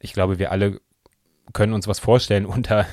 Ich 0.00 0.12
glaube, 0.12 0.38
wir 0.38 0.50
alle 0.50 0.80
können 1.52 1.72
uns 1.72 1.86
was 1.86 1.98
vorstellen 1.98 2.44
unter 2.44 2.86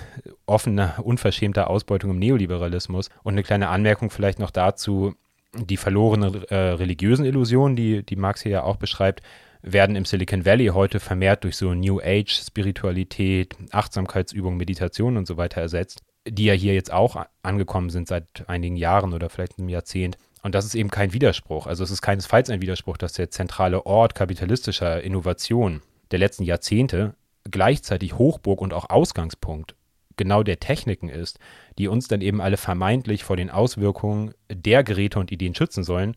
offener, 0.46 0.96
unverschämter 1.04 1.70
Ausbeutung 1.70 2.12
im 2.12 2.20
Neoliberalismus. 2.20 3.10
Und 3.24 3.34
eine 3.34 3.44
kleine 3.44 3.70
Anmerkung 3.70 4.10
vielleicht 4.10 4.40
noch 4.40 4.52
dazu, 4.52 5.16
die 5.58 5.78
verlorenen 5.78 6.44
äh, 6.46 6.56
religiösen 6.56 7.26
Illusionen, 7.26 7.76
die, 7.76 8.04
die 8.04 8.16
Marx 8.16 8.42
hier 8.42 8.52
ja 8.52 8.64
auch 8.64 8.78
beschreibt, 8.78 9.22
werden 9.62 9.96
im 9.96 10.06
Silicon 10.06 10.46
Valley 10.46 10.68
heute 10.68 11.00
vermehrt 11.00 11.44
durch 11.44 11.58
so 11.58 11.74
New 11.74 12.00
Age, 12.00 12.32
Spiritualität, 12.32 13.56
Achtsamkeitsübungen, 13.72 14.58
Meditation 14.58 15.18
und 15.18 15.26
so 15.26 15.38
weiter 15.38 15.62
ersetzt, 15.62 16.04
die 16.28 16.46
ja 16.46 16.54
hier 16.54 16.74
jetzt 16.74 16.94
auch 16.94 17.26
angekommen 17.42 17.90
sind 17.90 18.08
seit 18.08 18.48
einigen 18.48 18.76
Jahren 18.76 19.14
oder 19.14 19.30
vielleicht 19.30 19.58
einem 19.58 19.70
Jahrzehnt. 19.70 20.18
Und 20.44 20.54
das 20.54 20.66
ist 20.66 20.76
eben 20.76 20.92
kein 20.92 21.14
Widerspruch. 21.14 21.66
Also 21.66 21.84
es 21.84 21.90
ist 21.90 22.04
keinesfalls 22.04 22.52
ein 22.52 22.62
Widerspruch, 22.62 22.98
dass 22.98 23.14
der 23.14 23.32
zentrale 23.32 23.86
Ort 23.88 24.14
kapitalistischer 24.14 25.02
Innovation 25.02 25.82
der 26.12 26.20
letzten 26.20 26.44
Jahrzehnte 26.44 27.16
gleichzeitig 27.50 28.18
Hochburg 28.18 28.62
und 28.62 28.74
auch 28.74 28.90
Ausgangspunkt 28.90 29.76
genau 30.18 30.44
der 30.44 30.60
Techniken 30.60 31.10
ist, 31.10 31.40
die 31.78 31.88
uns 31.88 32.08
dann 32.08 32.22
eben 32.22 32.42
alle 32.42 32.58
vermeintlich 32.58 33.24
vor 33.24 33.38
den 33.38 33.50
Auswirkungen 33.50 34.34
der 34.52 34.84
Geräte 34.84 35.20
und 35.20 35.32
Ideen 35.32 35.56
schützen 35.56 35.84
sollen, 35.84 36.16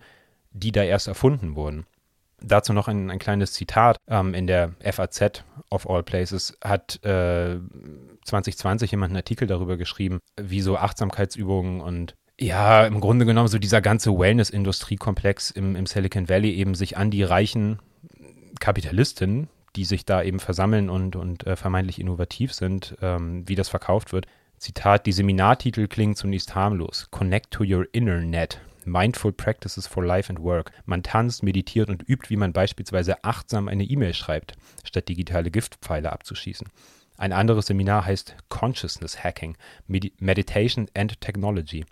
die 0.52 0.72
da 0.72 0.82
erst 0.82 1.08
erfunden 1.08 1.56
wurden. 1.56 1.86
Dazu 2.40 2.72
noch 2.72 2.86
ein, 2.86 3.10
ein 3.10 3.18
kleines 3.18 3.52
Zitat. 3.52 3.96
Ähm, 4.06 4.32
in 4.32 4.46
der 4.46 4.74
FAZ 4.80 5.44
of 5.70 5.90
All 5.90 6.02
Places 6.02 6.56
hat 6.62 7.04
äh, 7.04 7.58
2020 8.24 8.92
jemand 8.92 9.10
einen 9.10 9.16
Artikel 9.16 9.48
darüber 9.48 9.76
geschrieben, 9.76 10.20
wie 10.40 10.60
so 10.60 10.76
Achtsamkeitsübungen 10.76 11.80
und 11.80 12.14
ja, 12.40 12.86
im 12.86 13.00
Grunde 13.00 13.26
genommen 13.26 13.48
so 13.48 13.58
dieser 13.58 13.80
ganze 13.80 14.16
Wellness-Industriekomplex 14.16 15.50
im, 15.50 15.74
im 15.74 15.86
Silicon 15.86 16.28
Valley 16.28 16.52
eben 16.52 16.76
sich 16.76 16.96
an 16.96 17.10
die 17.10 17.24
reichen 17.24 17.80
Kapitalistinnen, 18.60 19.48
die 19.76 19.84
sich 19.84 20.04
da 20.04 20.22
eben 20.22 20.40
versammeln 20.40 20.90
und, 20.90 21.16
und 21.16 21.46
äh, 21.46 21.56
vermeintlich 21.56 22.00
innovativ 22.00 22.52
sind, 22.52 22.96
ähm, 23.02 23.48
wie 23.48 23.54
das 23.54 23.68
verkauft 23.68 24.12
wird. 24.12 24.26
Zitat, 24.58 25.06
die 25.06 25.12
Seminartitel 25.12 25.86
klingen 25.86 26.16
zunächst 26.16 26.54
harmlos. 26.54 27.08
Connect 27.10 27.50
to 27.50 27.64
your 27.64 27.86
inner 27.92 28.20
net. 28.20 28.60
Mindful 28.84 29.32
Practices 29.32 29.86
for 29.86 30.04
Life 30.04 30.30
and 30.30 30.42
Work. 30.42 30.72
Man 30.86 31.02
tanzt, 31.02 31.42
meditiert 31.42 31.90
und 31.90 32.08
übt, 32.08 32.30
wie 32.30 32.36
man 32.36 32.52
beispielsweise 32.52 33.22
achtsam 33.22 33.68
eine 33.68 33.84
E-Mail 33.84 34.14
schreibt, 34.14 34.54
statt 34.84 35.08
digitale 35.08 35.50
Giftpfeile 35.50 36.10
abzuschießen. 36.10 36.68
Ein 37.18 37.32
anderes 37.32 37.66
Seminar 37.66 38.06
heißt 38.06 38.36
Consciousness 38.48 39.22
Hacking, 39.22 39.56
Medi 39.86 40.12
Meditation 40.18 40.88
and 40.94 41.20
Technology. 41.20 41.84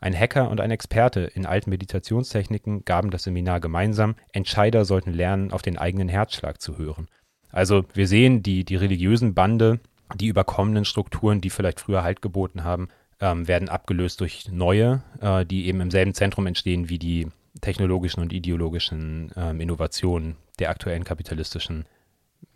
Ein 0.00 0.18
Hacker 0.18 0.48
und 0.48 0.60
ein 0.60 0.70
Experte 0.70 1.20
in 1.20 1.44
alten 1.44 1.70
Meditationstechniken 1.70 2.84
gaben 2.84 3.10
das 3.10 3.24
Seminar 3.24 3.60
gemeinsam. 3.60 4.14
Entscheider 4.32 4.84
sollten 4.84 5.12
lernen, 5.12 5.52
auf 5.52 5.62
den 5.62 5.76
eigenen 5.76 6.08
Herzschlag 6.08 6.60
zu 6.60 6.78
hören. 6.78 7.08
Also 7.50 7.84
wir 7.92 8.06
sehen 8.06 8.42
die, 8.42 8.64
die 8.64 8.76
religiösen 8.76 9.34
Bande, 9.34 9.80
die 10.14 10.28
überkommenen 10.28 10.84
Strukturen, 10.84 11.40
die 11.40 11.50
vielleicht 11.50 11.80
früher 11.80 12.02
Halt 12.02 12.22
geboten 12.22 12.64
haben, 12.64 12.88
ähm, 13.20 13.46
werden 13.46 13.68
abgelöst 13.68 14.20
durch 14.20 14.48
neue, 14.50 15.02
äh, 15.20 15.44
die 15.44 15.66
eben 15.66 15.80
im 15.80 15.90
selben 15.90 16.14
Zentrum 16.14 16.46
entstehen 16.46 16.88
wie 16.88 16.98
die 16.98 17.28
technologischen 17.60 18.20
und 18.20 18.32
ideologischen 18.32 19.30
ähm, 19.36 19.60
Innovationen 19.60 20.36
der 20.58 20.70
aktuellen 20.70 21.04
kapitalistischen 21.04 21.84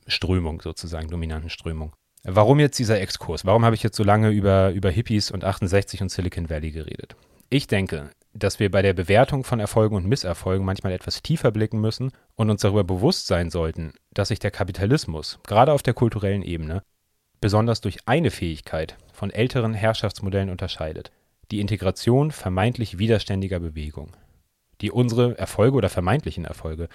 Strömung, 0.06 0.62
sozusagen 0.62 1.08
dominanten 1.08 1.50
Strömung. 1.50 1.92
Warum 2.22 2.58
jetzt 2.58 2.78
dieser 2.78 3.00
Exkurs? 3.00 3.44
Warum 3.44 3.66
habe 3.66 3.74
ich 3.74 3.82
jetzt 3.82 3.96
so 3.96 4.04
lange 4.04 4.30
über, 4.30 4.70
über 4.70 4.90
Hippies 4.90 5.30
und 5.30 5.44
68 5.44 6.00
und 6.00 6.10
Silicon 6.10 6.48
Valley 6.48 6.70
geredet? 6.70 7.16
Ich 7.54 7.68
denke, 7.68 8.11
dass 8.32 8.58
wir 8.58 8.68
bei 8.68 8.82
der 8.82 8.94
Bewertung 8.94 9.44
von 9.44 9.61
Erfolgen 9.61 9.94
und 9.94 10.08
Misserfolgen 10.08 10.66
manchmal 10.66 10.92
etwas 10.92 11.23
tiefer 11.23 11.52
blicken 11.52 11.80
müssen 11.80 12.11
und 12.34 12.50
uns 12.50 12.62
darüber 12.62 12.82
bewusst 12.82 13.28
sein 13.28 13.49
sollten, 13.49 13.92
dass 14.12 14.26
sich 14.26 14.40
der 14.40 14.50
Kapitalismus, 14.50 15.38
gerade 15.46 15.70
auf 15.70 15.84
der 15.84 15.94
kulturellen 15.94 16.42
Ebene, 16.42 16.82
besonders 17.40 17.80
durch 17.80 18.08
eine 18.08 18.32
Fähigkeit 18.32 18.96
von 19.12 19.30
älteren 19.30 19.73
Herrschaftsmodellen 19.73 20.50
unterscheidet, 20.50 21.12
die 21.52 21.61
Integration 21.61 22.32
vermeintlich 22.32 22.99
widerständiger 22.99 23.61
Bewegung, 23.61 24.16
die 24.80 24.90
unsere 24.90 25.38
Erfolge 25.38 25.76
oder 25.76 25.90
vermeintlichen 25.90 26.46
Erfolge 26.46 26.88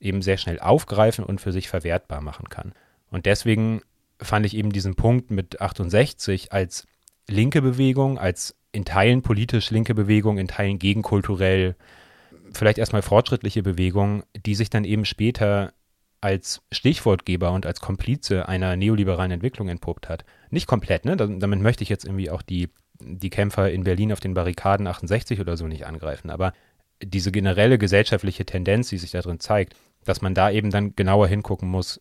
eben 0.00 0.22
sehr 0.22 0.38
schnell 0.38 0.60
aufgreifen 0.60 1.26
und 1.26 1.42
für 1.42 1.52
sich 1.52 1.68
verwertbar 1.68 2.22
machen 2.22 2.48
kann. 2.48 2.72
Und 3.10 3.26
deswegen 3.26 3.82
fand 4.18 4.46
ich 4.46 4.56
eben 4.56 4.72
diesen 4.72 4.94
Punkt 4.94 5.30
mit 5.30 5.60
68 5.60 6.54
als 6.54 6.86
linke 7.28 7.60
Bewegung, 7.60 8.18
als 8.18 8.54
in 8.76 8.84
Teilen 8.84 9.22
politisch 9.22 9.70
linke 9.70 9.94
Bewegung, 9.94 10.36
in 10.36 10.48
Teilen 10.48 10.78
gegenkulturell, 10.78 11.76
vielleicht 12.52 12.76
erstmal 12.76 13.02
fortschrittliche 13.02 13.62
Bewegung, 13.62 14.22
die 14.44 14.54
sich 14.54 14.68
dann 14.68 14.84
eben 14.84 15.06
später 15.06 15.72
als 16.20 16.60
Stichwortgeber 16.70 17.52
und 17.52 17.64
als 17.64 17.80
Komplize 17.80 18.48
einer 18.48 18.76
neoliberalen 18.76 19.32
Entwicklung 19.32 19.68
entpuppt 19.68 20.08
hat. 20.08 20.24
Nicht 20.50 20.66
komplett, 20.66 21.06
ne? 21.06 21.16
Damit 21.16 21.60
möchte 21.60 21.82
ich 21.82 21.88
jetzt 21.88 22.04
irgendwie 22.04 22.30
auch 22.30 22.42
die, 22.42 22.68
die 23.00 23.30
Kämpfer 23.30 23.70
in 23.70 23.84
Berlin 23.84 24.12
auf 24.12 24.20
den 24.20 24.34
Barrikaden 24.34 24.86
68 24.86 25.40
oder 25.40 25.56
so 25.56 25.66
nicht 25.66 25.86
angreifen, 25.86 26.30
aber 26.30 26.52
diese 27.02 27.32
generelle 27.32 27.78
gesellschaftliche 27.78 28.44
Tendenz, 28.44 28.88
die 28.90 28.98
sich 28.98 29.10
da 29.10 29.22
drin 29.22 29.40
zeigt, 29.40 29.74
dass 30.04 30.20
man 30.20 30.34
da 30.34 30.50
eben 30.50 30.70
dann 30.70 30.94
genauer 30.96 31.28
hingucken 31.28 31.68
muss, 31.68 32.00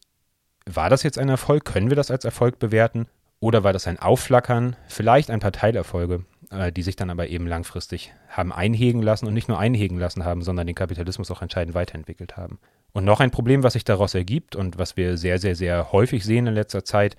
war 0.65 0.89
das 0.89 1.03
jetzt 1.03 1.19
ein 1.19 1.29
Erfolg? 1.29 1.63
Können 1.63 1.89
wir 1.89 1.95
das 1.95 2.11
als 2.11 2.25
Erfolg 2.25 2.59
bewerten? 2.59 3.07
Oder 3.39 3.63
war 3.63 3.73
das 3.73 3.87
ein 3.87 3.99
Aufflackern? 3.99 4.75
Vielleicht 4.87 5.29
ein 5.29 5.39
paar 5.39 5.51
Teilerfolge, 5.51 6.25
äh, 6.55 6.71
die 6.71 6.81
sich 6.81 6.95
dann 6.95 7.09
aber 7.09 7.27
eben 7.27 7.47
langfristig 7.47 8.13
haben 8.29 8.51
einhegen 8.51 9.01
lassen 9.01 9.27
und 9.27 9.33
nicht 9.33 9.47
nur 9.47 9.59
einhegen 9.59 9.97
lassen 9.97 10.25
haben, 10.25 10.41
sondern 10.41 10.67
den 10.67 10.75
Kapitalismus 10.75 11.31
auch 11.31 11.41
entscheidend 11.41 11.75
weiterentwickelt 11.75 12.37
haben. 12.37 12.59
Und 12.93 13.05
noch 13.05 13.19
ein 13.19 13.31
Problem, 13.31 13.63
was 13.63 13.73
sich 13.73 13.83
daraus 13.83 14.15
ergibt 14.15 14.55
und 14.55 14.77
was 14.77 14.97
wir 14.97 15.17
sehr, 15.17 15.37
sehr, 15.39 15.55
sehr 15.55 15.91
häufig 15.91 16.23
sehen 16.23 16.47
in 16.47 16.53
letzter 16.53 16.85
Zeit, 16.85 17.17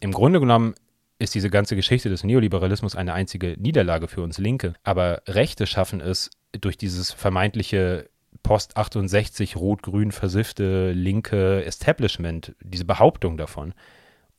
im 0.00 0.12
Grunde 0.12 0.40
genommen 0.40 0.74
ist 1.18 1.34
diese 1.34 1.50
ganze 1.50 1.74
Geschichte 1.74 2.08
des 2.08 2.24
Neoliberalismus 2.24 2.94
eine 2.94 3.12
einzige 3.12 3.56
Niederlage 3.58 4.06
für 4.08 4.22
uns 4.22 4.38
Linke. 4.38 4.74
Aber 4.84 5.22
Rechte 5.26 5.66
schaffen 5.66 6.00
es 6.00 6.30
durch 6.52 6.76
dieses 6.76 7.12
vermeintliche 7.12 8.08
Post 8.42 8.76
68 8.76 9.56
rot-grün 9.56 10.12
versiffte 10.12 10.92
linke 10.92 11.64
Establishment, 11.64 12.54
diese 12.62 12.84
Behauptung 12.84 13.36
davon, 13.36 13.74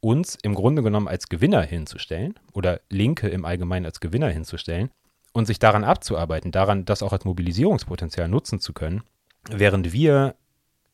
uns 0.01 0.37
im 0.41 0.55
Grunde 0.55 0.83
genommen 0.83 1.07
als 1.07 1.29
Gewinner 1.29 1.61
hinzustellen 1.61 2.35
oder 2.53 2.81
Linke 2.89 3.27
im 3.27 3.45
Allgemeinen 3.45 3.85
als 3.85 3.99
Gewinner 3.99 4.29
hinzustellen 4.29 4.89
und 5.33 5.45
sich 5.45 5.59
daran 5.59 5.83
abzuarbeiten, 5.83 6.51
daran 6.51 6.85
das 6.85 7.03
auch 7.03 7.13
als 7.13 7.25
Mobilisierungspotenzial 7.25 8.27
nutzen 8.27 8.59
zu 8.59 8.73
können, 8.73 9.03
während 9.49 9.93
wir 9.93 10.35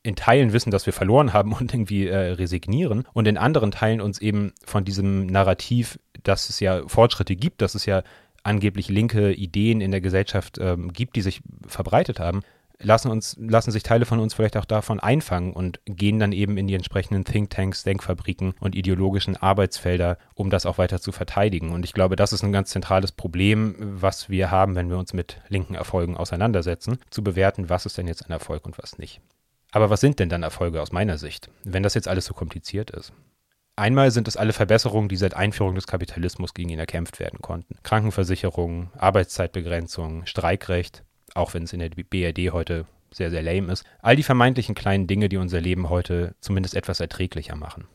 in 0.02 0.16
Teilen 0.16 0.52
wissen, 0.52 0.70
dass 0.70 0.86
wir 0.86 0.92
verloren 0.92 1.32
haben 1.32 1.52
und 1.52 1.72
irgendwie 1.72 2.06
äh, 2.06 2.32
resignieren 2.32 3.04
und 3.12 3.26
in 3.26 3.38
anderen 3.38 3.72
Teilen 3.72 4.00
uns 4.00 4.20
eben 4.20 4.52
von 4.64 4.84
diesem 4.84 5.26
Narrativ, 5.26 5.98
dass 6.22 6.48
es 6.48 6.60
ja 6.60 6.86
Fortschritte 6.86 7.36
gibt, 7.36 7.60
dass 7.60 7.74
es 7.74 7.86
ja 7.86 8.02
angeblich 8.42 8.88
linke 8.88 9.32
Ideen 9.32 9.80
in 9.80 9.90
der 9.90 10.00
Gesellschaft 10.00 10.58
ähm, 10.58 10.92
gibt, 10.92 11.16
die 11.16 11.22
sich 11.22 11.40
verbreitet 11.66 12.20
haben, 12.20 12.42
lassen 12.80 13.10
uns, 13.10 13.36
lassen 13.38 13.70
sich 13.70 13.82
Teile 13.82 14.04
von 14.04 14.20
uns 14.20 14.34
vielleicht 14.34 14.56
auch 14.56 14.64
davon 14.64 15.00
einfangen 15.00 15.52
und 15.52 15.80
gehen 15.86 16.18
dann 16.18 16.32
eben 16.32 16.56
in 16.58 16.66
die 16.66 16.74
entsprechenden 16.74 17.24
Thinktanks, 17.24 17.82
Denkfabriken 17.82 18.54
und 18.60 18.74
ideologischen 18.74 19.36
Arbeitsfelder, 19.36 20.18
um 20.34 20.50
das 20.50 20.66
auch 20.66 20.78
weiter 20.78 21.00
zu 21.00 21.12
verteidigen. 21.12 21.72
Und 21.72 21.84
ich 21.84 21.92
glaube, 21.92 22.16
das 22.16 22.32
ist 22.32 22.42
ein 22.42 22.52
ganz 22.52 22.70
zentrales 22.70 23.12
Problem, 23.12 23.74
was 23.78 24.28
wir 24.28 24.50
haben, 24.50 24.74
wenn 24.74 24.90
wir 24.90 24.98
uns 24.98 25.12
mit 25.12 25.40
linken 25.48 25.74
Erfolgen 25.74 26.16
auseinandersetzen, 26.16 26.98
zu 27.10 27.22
bewerten, 27.22 27.68
was 27.68 27.86
ist 27.86 27.98
denn 27.98 28.08
jetzt 28.08 28.26
ein 28.26 28.32
Erfolg 28.32 28.66
und 28.66 28.78
was 28.78 28.98
nicht. 28.98 29.20
Aber 29.72 29.90
was 29.90 30.00
sind 30.00 30.18
denn 30.18 30.28
dann 30.28 30.42
Erfolge 30.42 30.80
aus 30.80 30.92
meiner 30.92 31.18
Sicht, 31.18 31.50
wenn 31.64 31.82
das 31.82 31.94
jetzt 31.94 32.08
alles 32.08 32.24
so 32.24 32.34
kompliziert 32.34 32.90
ist? 32.90 33.12
Einmal 33.78 34.10
sind 34.10 34.26
es 34.26 34.38
alle 34.38 34.54
Verbesserungen, 34.54 35.10
die 35.10 35.18
seit 35.18 35.34
Einführung 35.34 35.74
des 35.74 35.86
Kapitalismus 35.86 36.54
gegen 36.54 36.70
ihn 36.70 36.78
erkämpft 36.78 37.20
werden 37.20 37.42
konnten. 37.42 37.76
Krankenversicherung, 37.82 38.90
Arbeitszeitbegrenzung, 38.96 40.24
Streikrecht, 40.24 41.04
auch 41.36 41.54
wenn 41.54 41.64
es 41.64 41.72
in 41.72 41.80
der 41.80 41.90
BRD 41.90 42.52
heute 42.52 42.86
sehr, 43.12 43.30
sehr 43.30 43.42
lame 43.42 43.72
ist. 43.72 43.84
All 44.00 44.16
die 44.16 44.22
vermeintlichen 44.22 44.74
kleinen 44.74 45.06
Dinge, 45.06 45.28
die 45.28 45.36
unser 45.36 45.60
Leben 45.60 45.88
heute 45.88 46.34
zumindest 46.40 46.74
etwas 46.74 47.00
erträglicher 47.00 47.56
machen. 47.56 47.86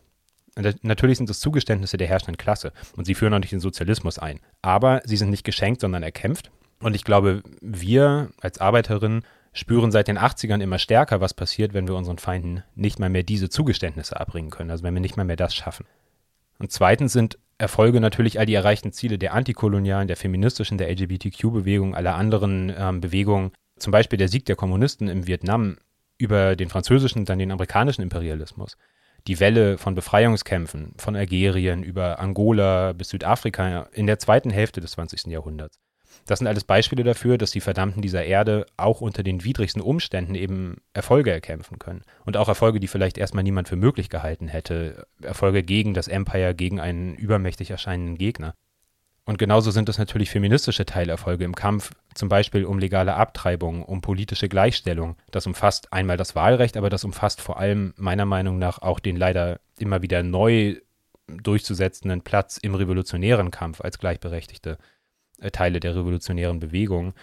Natürlich 0.81 1.17
sind 1.17 1.29
es 1.29 1.39
Zugeständnisse 1.39 1.97
der 1.97 2.07
herrschenden 2.07 2.37
Klasse 2.37 2.73
und 2.97 3.05
sie 3.05 3.15
führen 3.15 3.33
auch 3.33 3.39
nicht 3.39 3.53
den 3.53 3.61
Sozialismus 3.61 4.19
ein. 4.19 4.39
Aber 4.61 5.01
sie 5.05 5.15
sind 5.15 5.29
nicht 5.29 5.45
geschenkt, 5.45 5.81
sondern 5.81 6.03
erkämpft. 6.03 6.51
Und 6.81 6.95
ich 6.95 7.03
glaube, 7.03 7.41
wir 7.61 8.31
als 8.41 8.59
Arbeiterinnen 8.59 9.23
spüren 9.53 9.91
seit 9.91 10.07
den 10.07 10.17
80ern 10.17 10.61
immer 10.61 10.79
stärker, 10.79 11.21
was 11.21 11.33
passiert, 11.33 11.73
wenn 11.73 11.87
wir 11.87 11.95
unseren 11.95 12.17
Feinden 12.17 12.63
nicht 12.75 12.99
mal 12.99 13.09
mehr 13.09 13.23
diese 13.23 13.49
Zugeständnisse 13.49 14.19
abbringen 14.19 14.49
können, 14.49 14.71
also 14.71 14.83
wenn 14.83 14.93
wir 14.93 15.01
nicht 15.01 15.17
mal 15.17 15.25
mehr 15.25 15.35
das 15.35 15.53
schaffen. 15.53 15.85
Und 16.57 16.71
zweitens 16.71 17.13
sind 17.13 17.37
Erfolge 17.61 18.01
natürlich 18.01 18.39
all 18.39 18.45
die 18.45 18.55
erreichten 18.55 18.91
Ziele 18.91 19.17
der 19.17 19.33
antikolonialen, 19.33 20.07
der 20.07 20.17
feministischen, 20.17 20.77
der 20.77 20.89
LGBTQ-Bewegung, 20.89 21.95
aller 21.95 22.15
anderen 22.15 22.73
ähm, 22.75 22.99
Bewegungen, 22.99 23.51
zum 23.77 23.91
Beispiel 23.91 24.17
der 24.17 24.27
Sieg 24.27 24.45
der 24.45 24.55
Kommunisten 24.55 25.07
im 25.07 25.27
Vietnam 25.27 25.77
über 26.17 26.55
den 26.55 26.69
französischen 26.69 27.25
dann 27.25 27.39
den 27.39 27.51
amerikanischen 27.51 28.01
Imperialismus, 28.01 28.77
die 29.27 29.39
Welle 29.39 29.77
von 29.77 29.95
Befreiungskämpfen 29.95 30.93
von 30.97 31.15
Algerien 31.15 31.83
über 31.83 32.19
Angola 32.19 32.93
bis 32.93 33.09
Südafrika 33.09 33.87
in 33.93 34.07
der 34.07 34.19
zweiten 34.19 34.49
Hälfte 34.49 34.81
des 34.81 34.91
20. 34.91 35.27
Jahrhunderts. 35.27 35.79
Das 36.25 36.39
sind 36.39 36.47
alles 36.47 36.63
Beispiele 36.63 37.03
dafür, 37.03 37.37
dass 37.37 37.51
die 37.51 37.61
Verdammten 37.61 38.01
dieser 38.01 38.23
Erde 38.23 38.65
auch 38.77 39.01
unter 39.01 39.23
den 39.23 39.43
widrigsten 39.43 39.81
Umständen 39.81 40.35
eben 40.35 40.77
Erfolge 40.93 41.31
erkämpfen 41.31 41.79
können. 41.79 42.03
Und 42.25 42.37
auch 42.37 42.47
Erfolge, 42.47 42.79
die 42.79 42.87
vielleicht 42.87 43.17
erstmal 43.17 43.43
niemand 43.43 43.67
für 43.67 43.75
möglich 43.75 44.09
gehalten 44.09 44.47
hätte. 44.47 45.07
Erfolge 45.21 45.63
gegen 45.63 45.93
das 45.93 46.07
Empire, 46.07 46.55
gegen 46.55 46.79
einen 46.79 47.15
übermächtig 47.15 47.71
erscheinenden 47.71 48.17
Gegner. 48.17 48.55
Und 49.25 49.37
genauso 49.37 49.71
sind 49.71 49.87
es 49.87 49.97
natürlich 49.97 50.31
feministische 50.31 50.85
Teilerfolge 50.85 51.45
im 51.45 51.55
Kampf, 51.55 51.91
zum 52.15 52.27
Beispiel 52.27 52.65
um 52.65 52.79
legale 52.79 53.13
Abtreibung, 53.13 53.83
um 53.83 54.01
politische 54.01 54.49
Gleichstellung. 54.49 55.15
Das 55.29 55.45
umfasst 55.45 55.93
einmal 55.93 56.17
das 56.17 56.35
Wahlrecht, 56.35 56.75
aber 56.75 56.89
das 56.89 57.03
umfasst 57.03 57.39
vor 57.39 57.59
allem 57.59 57.93
meiner 57.97 58.25
Meinung 58.25 58.57
nach 58.57 58.79
auch 58.79 58.99
den 58.99 59.15
leider 59.15 59.59
immer 59.77 60.01
wieder 60.01 60.23
neu 60.23 60.77
durchzusetzenden 61.27 62.21
Platz 62.23 62.57
im 62.57 62.75
revolutionären 62.75 63.51
Kampf 63.51 63.81
als 63.81 63.99
Gleichberechtigte. 63.99 64.77
Äh, 65.41 65.51
Teile 65.51 65.79
der 65.79 65.95
revolutionären 65.95 66.59
Bewegung 66.59 67.13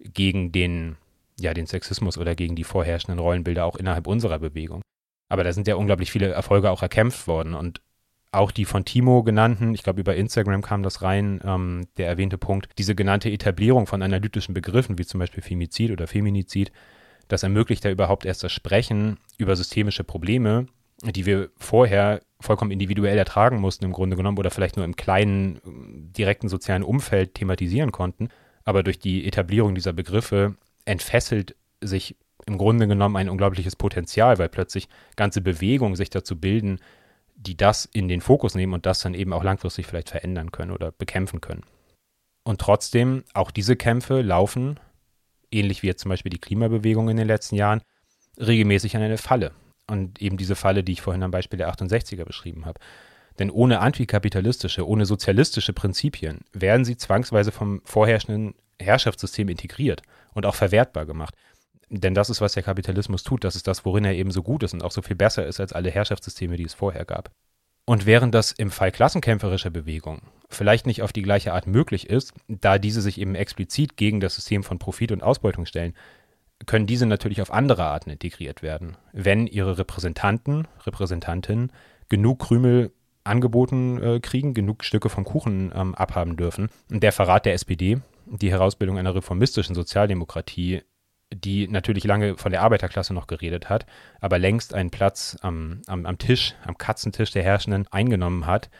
gegen 0.00 0.52
den, 0.52 0.96
ja, 1.38 1.54
den 1.54 1.66
Sexismus 1.66 2.18
oder 2.18 2.34
gegen 2.34 2.56
die 2.56 2.64
vorherrschenden 2.64 3.20
Rollenbilder 3.20 3.64
auch 3.64 3.76
innerhalb 3.76 4.06
unserer 4.06 4.38
Bewegung. 4.38 4.82
Aber 5.28 5.44
da 5.44 5.52
sind 5.52 5.68
ja 5.68 5.76
unglaublich 5.76 6.10
viele 6.10 6.28
Erfolge 6.28 6.70
auch 6.70 6.82
erkämpft 6.82 7.26
worden 7.28 7.54
und 7.54 7.80
auch 8.30 8.50
die 8.50 8.64
von 8.64 8.84
Timo 8.84 9.22
genannten, 9.22 9.74
ich 9.74 9.82
glaube 9.82 10.00
über 10.00 10.14
Instagram 10.14 10.60
kam 10.60 10.82
das 10.82 11.02
rein, 11.02 11.40
ähm, 11.44 11.86
der 11.96 12.08
erwähnte 12.08 12.36
Punkt, 12.36 12.68
diese 12.76 12.94
genannte 12.94 13.30
Etablierung 13.30 13.86
von 13.86 14.02
analytischen 14.02 14.54
Begriffen 14.54 14.98
wie 14.98 15.06
zum 15.06 15.20
Beispiel 15.20 15.42
Femizid 15.42 15.92
oder 15.92 16.06
Feminizid, 16.06 16.72
Das 17.28 17.42
ermöglicht 17.42 17.84
ja 17.84 17.90
überhaupt 17.90 18.24
erst 18.24 18.42
das 18.42 18.52
Sprechen 18.52 19.18
über 19.36 19.54
systemische 19.54 20.02
Probleme, 20.02 20.66
die 21.02 21.26
wir 21.26 21.50
vorher 21.56 22.20
vollkommen 22.40 22.70
individuell 22.70 23.18
ertragen 23.18 23.60
mussten 23.60 23.84
im 23.84 23.92
Grunde 23.92 24.16
genommen 24.16 24.38
oder 24.38 24.50
vielleicht 24.50 24.76
nur 24.76 24.84
im 24.84 24.96
kleinen, 24.96 25.60
direkten 26.12 26.48
sozialen 26.48 26.82
Umfeld 26.82 27.34
thematisieren 27.34 27.92
konnten. 27.92 28.28
Aber 28.64 28.82
durch 28.82 28.98
die 28.98 29.26
Etablierung 29.26 29.74
dieser 29.74 29.92
Begriffe 29.92 30.56
entfesselt 30.84 31.56
sich 31.80 32.16
im 32.46 32.58
Grunde 32.58 32.88
genommen 32.88 33.16
ein 33.16 33.28
unglaubliches 33.28 33.76
Potenzial, 33.76 34.38
weil 34.38 34.48
plötzlich 34.48 34.88
ganze 35.16 35.40
Bewegungen 35.40 35.96
sich 35.96 36.10
dazu 36.10 36.38
bilden, 36.38 36.80
die 37.36 37.56
das 37.56 37.84
in 37.84 38.08
den 38.08 38.20
Fokus 38.20 38.54
nehmen 38.54 38.72
und 38.72 38.86
das 38.86 39.00
dann 39.00 39.14
eben 39.14 39.32
auch 39.32 39.44
langfristig 39.44 39.86
vielleicht 39.86 40.10
verändern 40.10 40.50
können 40.50 40.72
oder 40.72 40.90
bekämpfen 40.90 41.40
können. 41.40 41.62
Und 42.42 42.60
trotzdem, 42.60 43.24
auch 43.34 43.50
diese 43.50 43.76
Kämpfe 43.76 44.22
laufen, 44.22 44.80
ähnlich 45.50 45.82
wie 45.82 45.86
jetzt 45.86 46.02
zum 46.02 46.08
Beispiel 46.08 46.30
die 46.30 46.40
Klimabewegung 46.40 47.08
in 47.08 47.16
den 47.16 47.26
letzten 47.26 47.56
Jahren, 47.56 47.82
regelmäßig 48.38 48.96
an 48.96 49.02
eine 49.02 49.18
Falle. 49.18 49.52
Und 49.88 50.20
eben 50.20 50.36
diese 50.36 50.54
Falle, 50.54 50.84
die 50.84 50.92
ich 50.92 51.00
vorhin 51.00 51.22
am 51.22 51.30
Beispiel 51.30 51.56
der 51.56 51.72
68er 51.72 52.24
beschrieben 52.24 52.66
habe. 52.66 52.78
Denn 53.38 53.50
ohne 53.50 53.80
antikapitalistische, 53.80 54.86
ohne 54.86 55.06
sozialistische 55.06 55.72
Prinzipien 55.72 56.40
werden 56.52 56.84
sie 56.84 56.96
zwangsweise 56.96 57.52
vom 57.52 57.80
vorherrschenden 57.84 58.54
Herrschaftssystem 58.80 59.48
integriert 59.48 60.02
und 60.34 60.44
auch 60.44 60.54
verwertbar 60.54 61.06
gemacht. 61.06 61.34
Denn 61.90 62.14
das 62.14 62.30
ist, 62.30 62.40
was 62.40 62.52
der 62.52 62.62
Kapitalismus 62.62 63.22
tut. 63.22 63.44
Das 63.44 63.56
ist 63.56 63.66
das, 63.66 63.84
worin 63.84 64.04
er 64.04 64.14
eben 64.14 64.30
so 64.30 64.42
gut 64.42 64.62
ist 64.62 64.74
und 64.74 64.82
auch 64.82 64.90
so 64.90 65.02
viel 65.02 65.16
besser 65.16 65.46
ist 65.46 65.60
als 65.60 65.72
alle 65.72 65.90
Herrschaftssysteme, 65.90 66.56
die 66.56 66.64
es 66.64 66.74
vorher 66.74 67.04
gab. 67.04 67.30
Und 67.86 68.04
während 68.04 68.34
das 68.34 68.52
im 68.52 68.70
Fall 68.70 68.92
klassenkämpferischer 68.92 69.70
Bewegung 69.70 70.20
vielleicht 70.50 70.86
nicht 70.86 71.02
auf 71.02 71.12
die 71.12 71.22
gleiche 71.22 71.54
Art 71.54 71.66
möglich 71.66 72.10
ist, 72.10 72.34
da 72.46 72.78
diese 72.78 73.00
sich 73.00 73.18
eben 73.18 73.34
explizit 73.34 73.96
gegen 73.96 74.20
das 74.20 74.34
System 74.34 74.62
von 74.62 74.78
Profit 74.78 75.12
und 75.12 75.22
Ausbeutung 75.22 75.64
stellen, 75.64 75.94
können 76.66 76.86
diese 76.86 77.06
natürlich 77.06 77.40
auf 77.40 77.52
andere 77.52 77.84
Arten 77.84 78.10
integriert 78.10 78.62
werden, 78.62 78.96
wenn 79.12 79.46
ihre 79.46 79.78
Repräsentanten, 79.78 80.66
Repräsentantinnen 80.86 81.72
genug 82.08 82.40
Krümel 82.40 82.92
angeboten 83.24 84.02
äh, 84.02 84.20
kriegen, 84.20 84.54
genug 84.54 84.84
Stücke 84.84 85.08
vom 85.08 85.24
Kuchen 85.24 85.72
ähm, 85.74 85.94
abhaben 85.94 86.36
dürfen. 86.36 86.68
Und 86.90 87.02
der 87.02 87.12
Verrat 87.12 87.46
der 87.46 87.54
SPD, 87.54 88.00
die 88.26 88.50
Herausbildung 88.50 88.98
einer 88.98 89.14
reformistischen 89.14 89.74
Sozialdemokratie, 89.74 90.82
die 91.32 91.68
natürlich 91.68 92.04
lange 92.04 92.38
von 92.38 92.52
der 92.52 92.62
Arbeiterklasse 92.62 93.12
noch 93.12 93.26
geredet 93.26 93.68
hat, 93.68 93.86
aber 94.20 94.38
längst 94.38 94.72
einen 94.72 94.90
Platz 94.90 95.36
am, 95.42 95.82
am, 95.86 96.06
am 96.06 96.18
Tisch, 96.18 96.54
am 96.64 96.78
Katzentisch 96.78 97.30
der 97.30 97.42
Herrschenden 97.42 97.86
eingenommen 97.90 98.46
hat 98.46 98.70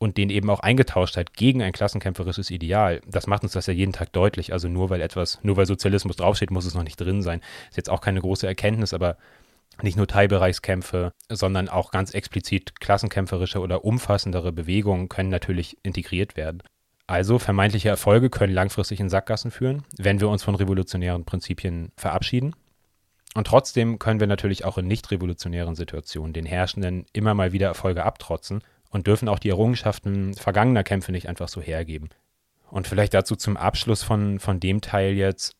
und 0.00 0.16
den 0.16 0.30
eben 0.30 0.48
auch 0.48 0.60
eingetauscht 0.60 1.16
hat 1.18 1.34
gegen 1.34 1.62
ein 1.62 1.72
klassenkämpferisches 1.72 2.50
Ideal. 2.50 3.02
Das 3.06 3.26
macht 3.26 3.42
uns 3.42 3.52
das 3.52 3.66
ja 3.66 3.74
jeden 3.74 3.92
Tag 3.92 4.12
deutlich. 4.12 4.52
Also 4.52 4.66
nur 4.66 4.88
weil 4.88 5.02
etwas, 5.02 5.38
nur 5.42 5.58
weil 5.58 5.66
Sozialismus 5.66 6.16
draufsteht, 6.16 6.50
muss 6.50 6.64
es 6.64 6.74
noch 6.74 6.82
nicht 6.82 6.98
drin 6.98 7.20
sein. 7.20 7.42
Ist 7.68 7.76
jetzt 7.76 7.90
auch 7.90 8.00
keine 8.00 8.20
große 8.20 8.46
Erkenntnis, 8.46 8.94
aber 8.94 9.18
nicht 9.82 9.98
nur 9.98 10.06
Teilbereichskämpfe, 10.06 11.12
sondern 11.28 11.68
auch 11.68 11.90
ganz 11.90 12.14
explizit 12.14 12.80
klassenkämpferische 12.80 13.60
oder 13.60 13.84
umfassendere 13.84 14.52
Bewegungen 14.52 15.10
können 15.10 15.28
natürlich 15.28 15.76
integriert 15.82 16.34
werden. 16.34 16.62
Also 17.06 17.38
vermeintliche 17.38 17.90
Erfolge 17.90 18.30
können 18.30 18.54
langfristig 18.54 19.00
in 19.00 19.10
Sackgassen 19.10 19.50
führen, 19.50 19.84
wenn 19.98 20.20
wir 20.20 20.30
uns 20.30 20.42
von 20.42 20.54
revolutionären 20.54 21.24
Prinzipien 21.24 21.92
verabschieden. 21.96 22.54
Und 23.34 23.46
trotzdem 23.46 23.98
können 23.98 24.18
wir 24.18 24.26
natürlich 24.26 24.64
auch 24.64 24.78
in 24.78 24.86
nicht 24.86 25.10
revolutionären 25.10 25.74
Situationen 25.74 26.32
den 26.32 26.46
Herrschenden 26.46 27.04
immer 27.12 27.34
mal 27.34 27.52
wieder 27.52 27.68
Erfolge 27.68 28.04
abtrotzen 28.04 28.62
und 28.90 29.06
dürfen 29.06 29.28
auch 29.28 29.38
die 29.38 29.48
Errungenschaften 29.48 30.34
vergangener 30.34 30.84
Kämpfe 30.84 31.12
nicht 31.12 31.28
einfach 31.28 31.48
so 31.48 31.60
hergeben. 31.60 32.10
Und 32.70 32.86
vielleicht 32.86 33.14
dazu 33.14 33.36
zum 33.36 33.56
Abschluss 33.56 34.02
von, 34.02 34.38
von 34.38 34.60
dem 34.60 34.80
Teil 34.80 35.14
jetzt, 35.14 35.56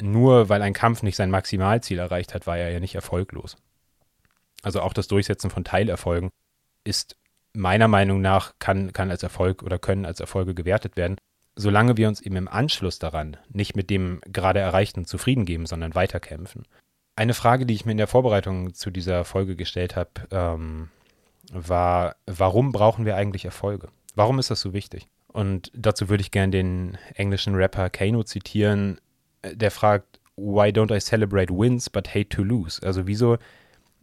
nur 0.00 0.48
weil 0.48 0.62
ein 0.62 0.72
Kampf 0.72 1.02
nicht 1.02 1.16
sein 1.16 1.30
Maximalziel 1.30 1.98
erreicht 1.98 2.34
hat, 2.34 2.46
war 2.46 2.56
er 2.56 2.70
ja 2.70 2.80
nicht 2.80 2.94
erfolglos. 2.94 3.56
Also 4.62 4.80
auch 4.80 4.92
das 4.92 5.08
Durchsetzen 5.08 5.50
von 5.50 5.64
Teilerfolgen 5.64 6.30
ist 6.84 7.16
meiner 7.52 7.88
Meinung 7.88 8.20
nach 8.20 8.54
kann, 8.58 8.92
kann 8.92 9.10
als 9.10 9.22
Erfolg 9.22 9.62
oder 9.62 9.78
können 9.78 10.06
als 10.06 10.20
Erfolge 10.20 10.54
gewertet 10.54 10.96
werden, 10.96 11.16
solange 11.54 11.96
wir 11.96 12.08
uns 12.08 12.20
eben 12.20 12.36
im 12.36 12.48
Anschluss 12.48 12.98
daran 12.98 13.36
nicht 13.48 13.76
mit 13.76 13.90
dem 13.90 14.20
gerade 14.26 14.60
Erreichten 14.60 15.04
zufrieden 15.04 15.44
geben, 15.44 15.66
sondern 15.66 15.94
weiterkämpfen. 15.94 16.66
Eine 17.16 17.34
Frage, 17.34 17.64
die 17.64 17.74
ich 17.74 17.84
mir 17.84 17.92
in 17.92 17.98
der 17.98 18.08
Vorbereitung 18.08 18.74
zu 18.74 18.90
dieser 18.90 19.24
Folge 19.24 19.54
gestellt 19.54 19.94
habe, 19.94 20.10
ähm, 20.32 20.90
war, 21.52 22.16
warum 22.26 22.72
brauchen 22.72 23.04
wir 23.04 23.16
eigentlich 23.16 23.44
Erfolge? 23.44 23.88
Warum 24.14 24.38
ist 24.38 24.50
das 24.50 24.60
so 24.60 24.72
wichtig? 24.72 25.08
Und 25.28 25.70
dazu 25.74 26.08
würde 26.08 26.22
ich 26.22 26.30
gerne 26.30 26.50
den 26.50 26.98
englischen 27.14 27.54
Rapper 27.54 27.90
Kano 27.90 28.22
zitieren, 28.22 29.00
der 29.44 29.70
fragt, 29.70 30.20
Why 30.36 30.70
don't 30.70 30.94
I 30.94 31.00
celebrate 31.00 31.52
wins 31.52 31.88
but 31.88 32.08
hate 32.08 32.28
to 32.28 32.42
lose? 32.42 32.80
Also 32.84 33.06
wieso 33.06 33.38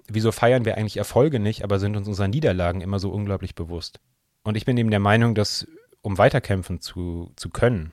wieso 0.08 0.32
feiern 0.32 0.66
wir 0.66 0.78
eigentlich 0.78 0.98
Erfolge 0.98 1.40
nicht, 1.40 1.64
aber 1.64 1.80
sind 1.80 1.96
uns 1.96 2.08
unserer 2.08 2.28
Niederlagen 2.28 2.82
immer 2.82 3.00
so 3.00 3.12
unglaublich 3.12 3.56
bewusst? 3.56 4.00
Und 4.44 4.58
ich 4.58 4.66
bin 4.66 4.78
eben 4.78 4.90
der 4.90 5.00
Meinung, 5.00 5.36
dass 5.36 5.68
um 6.02 6.18
weiterkämpfen 6.18 6.82
zu, 6.82 7.32
zu 7.36 7.50
können, 7.50 7.92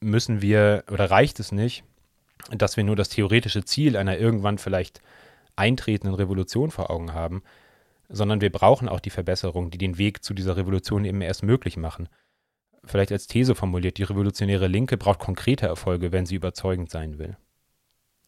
müssen 0.00 0.42
wir 0.42 0.84
oder 0.90 1.10
reicht 1.10 1.40
es 1.40 1.52
nicht, 1.52 1.84
dass 2.50 2.76
wir 2.76 2.84
nur 2.84 2.96
das 2.96 3.08
theoretische 3.08 3.64
Ziel 3.64 3.96
einer 3.96 4.18
irgendwann 4.18 4.58
vielleicht 4.58 5.00
eintretenden 5.56 6.14
Revolution 6.14 6.70
vor 6.70 6.90
Augen 6.90 7.14
haben, 7.14 7.42
sondern 8.12 8.40
wir 8.40 8.52
brauchen 8.52 8.88
auch 8.88 9.00
die 9.00 9.10
Verbesserungen, 9.10 9.70
die 9.70 9.78
den 9.78 9.98
Weg 9.98 10.22
zu 10.22 10.34
dieser 10.34 10.56
Revolution 10.56 11.04
eben 11.04 11.22
erst 11.22 11.42
möglich 11.42 11.76
machen. 11.76 12.08
Vielleicht 12.84 13.10
als 13.10 13.26
These 13.26 13.54
formuliert, 13.54 13.98
die 13.98 14.02
revolutionäre 14.02 14.68
Linke 14.68 14.96
braucht 14.96 15.18
konkrete 15.18 15.66
Erfolge, 15.66 16.12
wenn 16.12 16.26
sie 16.26 16.34
überzeugend 16.34 16.90
sein 16.90 17.18
will. 17.18 17.36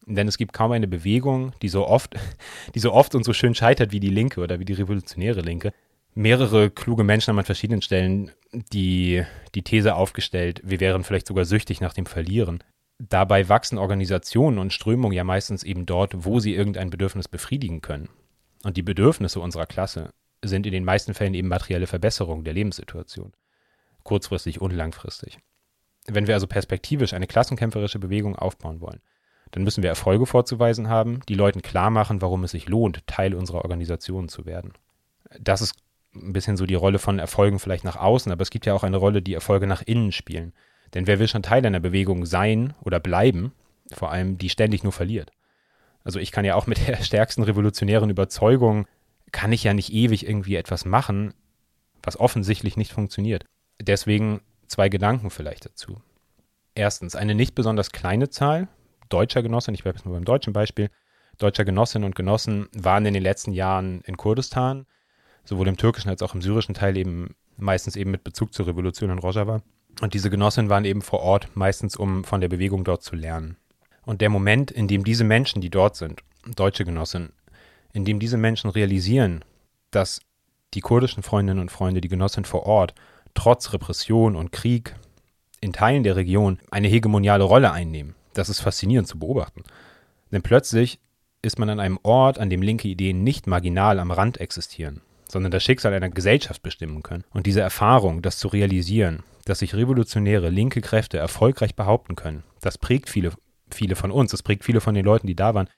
Denn 0.07 0.29
es 0.29 0.39
gibt 0.39 0.53
kaum 0.53 0.73
eine 0.73 0.89
Bewegung, 0.89 1.53
die 1.63 1.69
so 1.69 1.87
oft, 1.87 2.15
die 2.75 2.79
so 2.79 2.93
oft 2.93 3.15
und 3.15 3.25
so 3.25 3.33
schön 3.33 3.55
scheitert 3.55 3.93
wie 3.93 4.01
die 4.01 4.11
Linke 4.11 4.41
oder 4.41 4.59
wie 4.59 4.65
die 4.65 4.73
revolutionäre 4.73 5.41
Linke. 5.41 5.73
Mehrere 6.15 6.71
kluge 6.71 7.05
Menschen 7.05 7.33
haben 7.33 7.39
an 7.39 7.45
verschiedenen 7.45 7.83
Stellen 7.83 8.31
die, 8.53 9.25
die 9.55 9.63
These 9.63 9.97
aufgestellt, 9.97 10.61
wir 10.65 10.79
wären 10.79 11.03
vielleicht 11.03 11.27
sogar 11.27 11.45
süchtig 11.45 11.81
nach 11.81 11.93
dem 11.93 12.07
Verlieren. 12.07 12.63
Dabei 13.01 13.49
wachsen 13.49 13.79
Organisationen 13.79 14.59
und 14.59 14.73
Strömungen 14.73 15.17
ja 15.17 15.25
meistens 15.25 15.65
eben 15.65 15.87
dort, 15.87 16.25
wo 16.25 16.39
sie 16.39 16.55
irgendein 16.55 16.91
Bedürfnis 16.91 17.27
befriedigen 17.27 17.81
können. 17.81 18.09
Und 18.65 18.77
die 18.77 18.83
Bedürfnisse 18.83 19.41
unserer 19.41 19.67
Klasse 19.67 20.13
sind 20.43 20.67
in 20.67 20.73
den 20.73 20.85
meisten 20.85 21.15
Fällen 21.15 21.35
eben 21.35 21.49
materielle 21.49 21.87
Verbesserungen 21.87 22.45
der 22.45 22.55
Lebenssituation. 22.55 23.33
Kurzfristig 24.03 24.61
und 24.61 24.73
langfristig. 24.73 25.39
Wenn 26.07 26.27
wir 26.27 26.35
also 26.35 26.47
perspektivisch 26.47 27.15
eine 27.15 27.27
klassenkämpferische 27.27 27.99
Bewegung 27.99 28.37
aufbauen 28.37 28.81
wollen, 28.81 29.01
dann 29.53 29.63
müssen 29.63 29.83
wir 29.83 29.91
Erfolge 29.91 30.27
vorzuweisen 30.27 30.89
haben, 30.89 31.21
die 31.29 31.35
Leuten 31.35 31.63
klar 31.63 31.91
machen, 31.91 32.21
warum 32.21 32.45
es 32.45 32.51
sich 32.51 32.69
lohnt, 32.69 33.07
Teil 33.07 33.35
unserer 33.35 33.63
Organisation 33.63 34.29
zu 34.29 34.47
werden. 34.47 34.73
Das 35.41 35.63
ist 35.63 35.77
ein 36.15 36.33
bisschen 36.33 36.57
so 36.57 36.67
die 36.67 36.75
Rolle 36.75 36.99
von 36.99 37.19
Erfolgen 37.19 37.59
vielleicht 37.59 37.85
nach 37.85 37.97
außen, 37.97 38.31
aber 38.33 38.43
es 38.43 38.51
gibt 38.51 38.67
ja 38.67 38.75
auch 38.75 38.85
eine 38.85 38.97
Rolle, 38.97 39.23
die 39.23 39.35
Erfolge 39.35 39.67
nach 39.67 39.83
innen 39.83 40.13
spielen. 40.13 40.53
Denn 40.93 41.07
wer 41.07 41.19
will 41.19 41.29
schon 41.29 41.43
Teil 41.43 41.65
einer 41.65 41.81
Bewegung 41.81 42.27
sein 42.27 42.75
oder 42.83 43.01
bleiben, 43.01 43.53
vor 43.93 44.11
allem 44.11 44.39
die 44.39 44.49
ständig 44.49 44.83
nur 44.83 44.93
verliert? 44.93 45.33
Also 46.05 46.21
ich 46.21 46.31
kann 46.31 46.45
ja 46.45 46.55
auch 46.55 46.67
mit 46.67 46.87
der 46.87 46.97
stärksten 47.03 47.43
revolutionären 47.43 48.11
Überzeugung, 48.11 48.87
kann 49.33 49.53
ich 49.53 49.65
ja 49.65 49.75
nicht 49.75 49.93
ewig 49.93 50.27
irgendwie 50.29 50.57
etwas 50.57 50.85
machen, 50.85 51.35
was 52.03 52.21
offensichtlich 52.21 52.77
nicht 52.77 52.93
funktioniert. 52.93 53.45
Deswegen 53.81 54.41
zwei 54.69 54.89
Gedanken 54.89 55.31
vielleicht 55.31 55.65
dazu. 55.65 56.01
Erstens, 56.75 57.17
eine 57.17 57.35
nicht 57.35 57.55
besonders 57.55 57.91
kleine 57.91 58.29
Zahl, 58.29 58.69
deutscher 59.09 59.43
Genossin, 59.43 59.75
ich 59.75 59.83
bleibe 59.83 59.99
jetzt 59.99 60.05
nur 60.05 60.15
beim 60.15 60.25
deutschen 60.25 60.53
Beispiel, 60.53 60.91
deutscher 61.39 61.65
Genossinnen 61.65 62.07
und 62.07 62.15
Genossen 62.15 62.69
waren 62.73 63.07
in 63.07 63.15
den 63.15 63.23
letzten 63.23 63.53
Jahren 63.53 64.03
in 64.03 64.17
Kurdistan, 64.17 64.87
sowohl 65.45 65.69
im 65.69 65.77
türkischen 65.77 66.11
als 66.11 66.23
auch 66.23 66.35
im 66.35 66.43
syrischen 66.43 66.75
Teil 66.75 66.97
eben 66.97 67.35
meistens 67.57 67.97
eben 67.97 68.11
mit 68.11 68.25
Bezug 68.25 68.55
zur 68.55 68.67
Revolution 68.67 69.11
in 69.11 69.19
Rojava. 69.19 69.63
Und 70.01 70.15
diese 70.15 70.31
Genossinnen 70.31 70.71
waren 70.71 70.85
eben 70.85 71.03
vor 71.03 71.21
Ort, 71.21 71.55
meistens 71.55 71.97
um 71.97 72.25
von 72.25 72.41
der 72.41 72.49
Bewegung 72.49 72.85
dort 72.85 73.03
zu 73.03 73.15
lernen. 73.15 73.57
Und 74.07 74.21
der 74.21 74.31
Moment, 74.31 74.71
in 74.71 74.89
dem 74.89 75.05
diese 75.05 75.25
Menschen, 75.25 75.61
die 75.61 75.71
dort 75.71 75.97
sind, 75.97 76.21
deutsche 76.57 76.85
Genossinnen, 76.85 77.33
in 77.93 78.05
dem 78.05 78.19
diese 78.19 78.37
Menschen 78.37 78.71
realisieren, 78.71 79.45
dass 79.91 80.21
die 80.75 80.81
kurdischen 80.81 81.23
Freundinnen 81.23 81.61
und 81.61 81.71
Freunde, 81.71 82.01
die 82.01 82.09
Genossinnen 82.09 82.45
vor 82.45 82.67
Ort, 82.67 82.95
trotz 83.35 83.73
Repression 83.73 84.37
und 84.37 84.53
Krieg 84.53 84.95
in 85.61 85.73
Teilen 85.73 86.03
der 86.03 86.17
Region 86.17 86.59
eine 86.71 86.89
hegemoniale 86.89 87.45
Rolle 87.45 87.73
einnehmen, 87.73 88.15
das 88.35 88.49
ist 88.49 88.61
faszinierend 88.61 89.09
zu 89.09 89.19
beobachten. 89.19 89.63
Denn 90.31 90.43
plötzlich 90.43 90.99
ist 91.43 91.59
man 91.59 91.71
an 91.71 91.81
einem 91.81 91.99
Ort, 92.03 92.39
an 92.39 92.51
dem 92.51 92.63
linke 92.63 92.89
Ideen 92.89 93.23
nicht 93.23 93.47
marginal 93.47 93.99
am 93.99 94.11
Rand 94.11 94.41
existieren, 94.41 95.01
sondern 95.29 95.53
das 95.53 95.63
Schicksal 95.63 95.95
einer 95.95 96.11
Gesellschaft 96.11 96.63
bestimmen 96.63 97.03
können. 97.03 97.25
Und 97.33 97.47
diese 97.47 97.61
Erfahrung, 97.61 98.23
das 98.23 98.39
zu 98.39 98.49
realisieren, 98.49 99.23
dass 99.45 99.61
sich 99.61 99.75
revolutionäre 99.75 100.49
linke 100.49 100.81
Kräfte 100.81 101.19
erfolgreich 101.19 101.75
behaupten 101.75 102.17
können, 102.17 102.45
das 102.61 102.79
prägt 102.79 103.11
viele, 103.11 103.33
viele 103.71 103.97
von 103.97 104.11
uns, 104.11 104.31
das 104.31 104.43
prägt 104.43 104.65
viele 104.65 104.81
von 104.81 104.95
den 104.95 105.05
Leuten, 105.05 105.27
die 105.27 105.37
da 105.37 105.55
waren. 105.55 105.69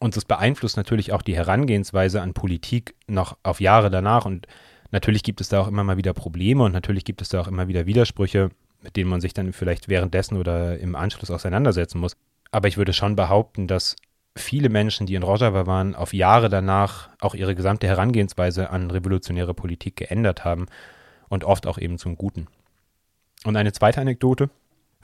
Und 0.00 0.16
das 0.16 0.24
beeinflusst 0.24 0.76
natürlich 0.76 1.12
auch 1.12 1.22
die 1.22 1.36
Herangehensweise 1.36 2.22
an 2.22 2.34
Politik 2.34 2.94
noch 3.06 3.36
auf 3.42 3.60
Jahre 3.60 3.90
danach. 3.90 4.24
Und 4.24 4.46
natürlich 4.90 5.22
gibt 5.22 5.40
es 5.40 5.48
da 5.48 5.60
auch 5.60 5.68
immer 5.68 5.84
mal 5.84 5.96
wieder 5.96 6.14
Probleme 6.14 6.64
und 6.64 6.72
natürlich 6.72 7.04
gibt 7.04 7.22
es 7.22 7.28
da 7.28 7.40
auch 7.40 7.48
immer 7.48 7.68
wieder 7.68 7.86
Widersprüche 7.86 8.50
mit 8.82 8.96
denen 8.96 9.10
man 9.10 9.20
sich 9.20 9.32
dann 9.32 9.52
vielleicht 9.52 9.88
währenddessen 9.88 10.36
oder 10.36 10.78
im 10.78 10.94
Anschluss 10.94 11.30
auseinandersetzen 11.30 11.98
muss. 11.98 12.16
Aber 12.50 12.68
ich 12.68 12.76
würde 12.76 12.92
schon 12.92 13.16
behaupten, 13.16 13.66
dass 13.66 13.96
viele 14.36 14.68
Menschen, 14.68 15.06
die 15.06 15.14
in 15.14 15.22
Rojava 15.22 15.66
waren, 15.66 15.94
auf 15.94 16.12
Jahre 16.12 16.48
danach 16.48 17.08
auch 17.20 17.34
ihre 17.34 17.54
gesamte 17.54 17.86
Herangehensweise 17.86 18.70
an 18.70 18.90
revolutionäre 18.90 19.54
Politik 19.54 19.96
geändert 19.96 20.44
haben 20.44 20.66
und 21.28 21.44
oft 21.44 21.66
auch 21.66 21.78
eben 21.78 21.98
zum 21.98 22.16
Guten. 22.16 22.48
Und 23.44 23.56
eine 23.56 23.72
zweite 23.72 24.00
Anekdote. 24.00 24.50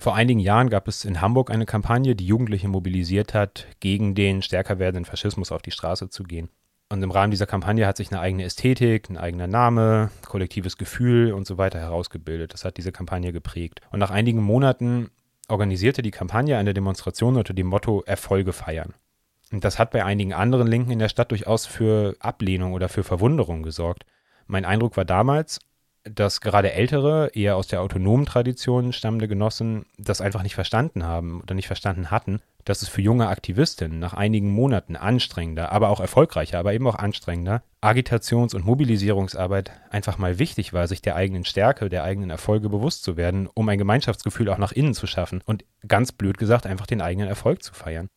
Vor 0.01 0.15
einigen 0.15 0.39
Jahren 0.39 0.71
gab 0.71 0.87
es 0.87 1.05
in 1.05 1.21
Hamburg 1.21 1.51
eine 1.51 1.67
Kampagne, 1.67 2.15
die 2.15 2.25
Jugendliche 2.25 2.69
mobilisiert 2.69 3.35
hat, 3.35 3.67
gegen 3.81 4.15
den 4.15 4.43
stärker 4.43 4.79
werdenden 4.79 5.05
Faschismus 5.05 5.51
auf 5.51 5.61
die 5.61 5.73
Straße 5.73 6.09
zu 6.09 6.23
gehen. 6.23 6.51
Und 6.89 7.03
im 7.03 7.11
Rahmen 7.11 7.33
dieser 7.33 7.47
Kampagne 7.47 7.85
hat 7.85 7.97
sich 7.97 8.13
eine 8.13 8.21
eigene 8.21 8.45
Ästhetik, 8.45 9.11
ein 9.11 9.19
eigener 9.19 9.49
Name, 9.49 10.13
kollektives 10.25 10.79
Gefühl 10.79 11.33
und 11.33 11.49
so 11.49 11.59
weiter 11.59 11.81
herausgebildet. 11.81 12.55
Das 12.55 12.65
hat 12.65 12.77
diese 12.77 12.93
Kampagne 12.93 13.33
geprägt. 13.33 13.81
Und 13.91 13.99
nach 13.99 14.13
einigen 14.13 14.41
Monaten 14.41 15.11
organisierte 15.49 16.03
die 16.03 16.13
Kampagne 16.13 16.57
eine 16.57 16.75
Demonstration 16.75 17.37
unter 17.37 17.53
dem 17.53 17.67
Motto 17.67 18.03
Erfolge 18.07 18.53
feiern. 18.53 18.95
Und 19.51 19.65
das 19.65 19.81
hat 19.81 19.91
bei 19.91 20.05
einigen 20.05 20.33
anderen 20.33 20.69
Linken 20.69 20.93
in 20.93 21.01
der 21.01 21.09
Stadt 21.09 21.33
durchaus 21.33 21.67
für 21.67 22.15
Ablehnung 22.21 22.73
oder 22.73 22.89
für 22.89 23.03
Verwunderung 23.03 23.65
gesorgt. 23.65 24.07
Mein 24.47 24.65
Eindruck 24.65 24.97
war 24.97 25.05
damals, 25.05 25.59
dass 26.15 26.41
gerade 26.41 26.73
ältere, 26.73 27.31
eher 27.35 27.57
aus 27.57 27.67
der 27.67 27.81
autonomen 27.81 28.27
Tradition 28.27 28.93
stammende 28.93 29.29
Genossen 29.29 29.87
das 29.97 30.21
einfach 30.21 30.43
nicht 30.43 30.55
verstanden 30.55 31.05
haben 31.05 31.41
oder 31.41 31.55
nicht 31.55 31.67
verstanden 31.67 32.11
hatten, 32.11 32.41
dass 32.65 32.83
es 32.83 32.89
für 32.89 33.01
junge 33.01 33.29
Aktivistinnen 33.29 33.99
nach 33.99 34.15
einigen 34.15 34.51
Monaten 34.51 34.97
anstrengender, 34.97 35.73
aber 35.73 35.89
auch 35.89 36.01
erfolgreicher, 36.01 36.59
aber 36.59 36.75
eben 36.75 36.87
auch 36.87 36.97
anstrengender 36.97 37.63
Agitations- 37.81 38.55
und 38.55 38.65
Mobilisierungsarbeit 38.65 39.71
einfach 39.91 40.19
mal 40.19 40.39
wichtig 40.39 40.73
war, 40.73 40.87
sich 40.87 41.01
der 41.01 41.17
eigenen 41.17 41.45
Stärke, 41.45 41.89
der 41.89 42.05
eigenen 42.05 42.31
Erfolge 42.31 42.69
bewusst 42.69 43.05
zu 43.05 43.17
werden, 43.17 43.49
um 43.55 43.69
ein 43.69 43.79
Gemeinschaftsgefühl 43.79 44.49
auch 44.51 44.59
nach 44.59 44.73
innen 44.73 44.95
zu 44.95 45.07
schaffen 45.07 45.43
und 45.47 45.65
ganz 45.87 46.13
blöd 46.13 46.39
gesagt 46.39 46.67
einfach 46.67 46.87
den 46.87 47.01
eigenen 47.01 47.29
Erfolg 47.29 47.63
zu 47.63 47.73
feiern. 47.73 48.09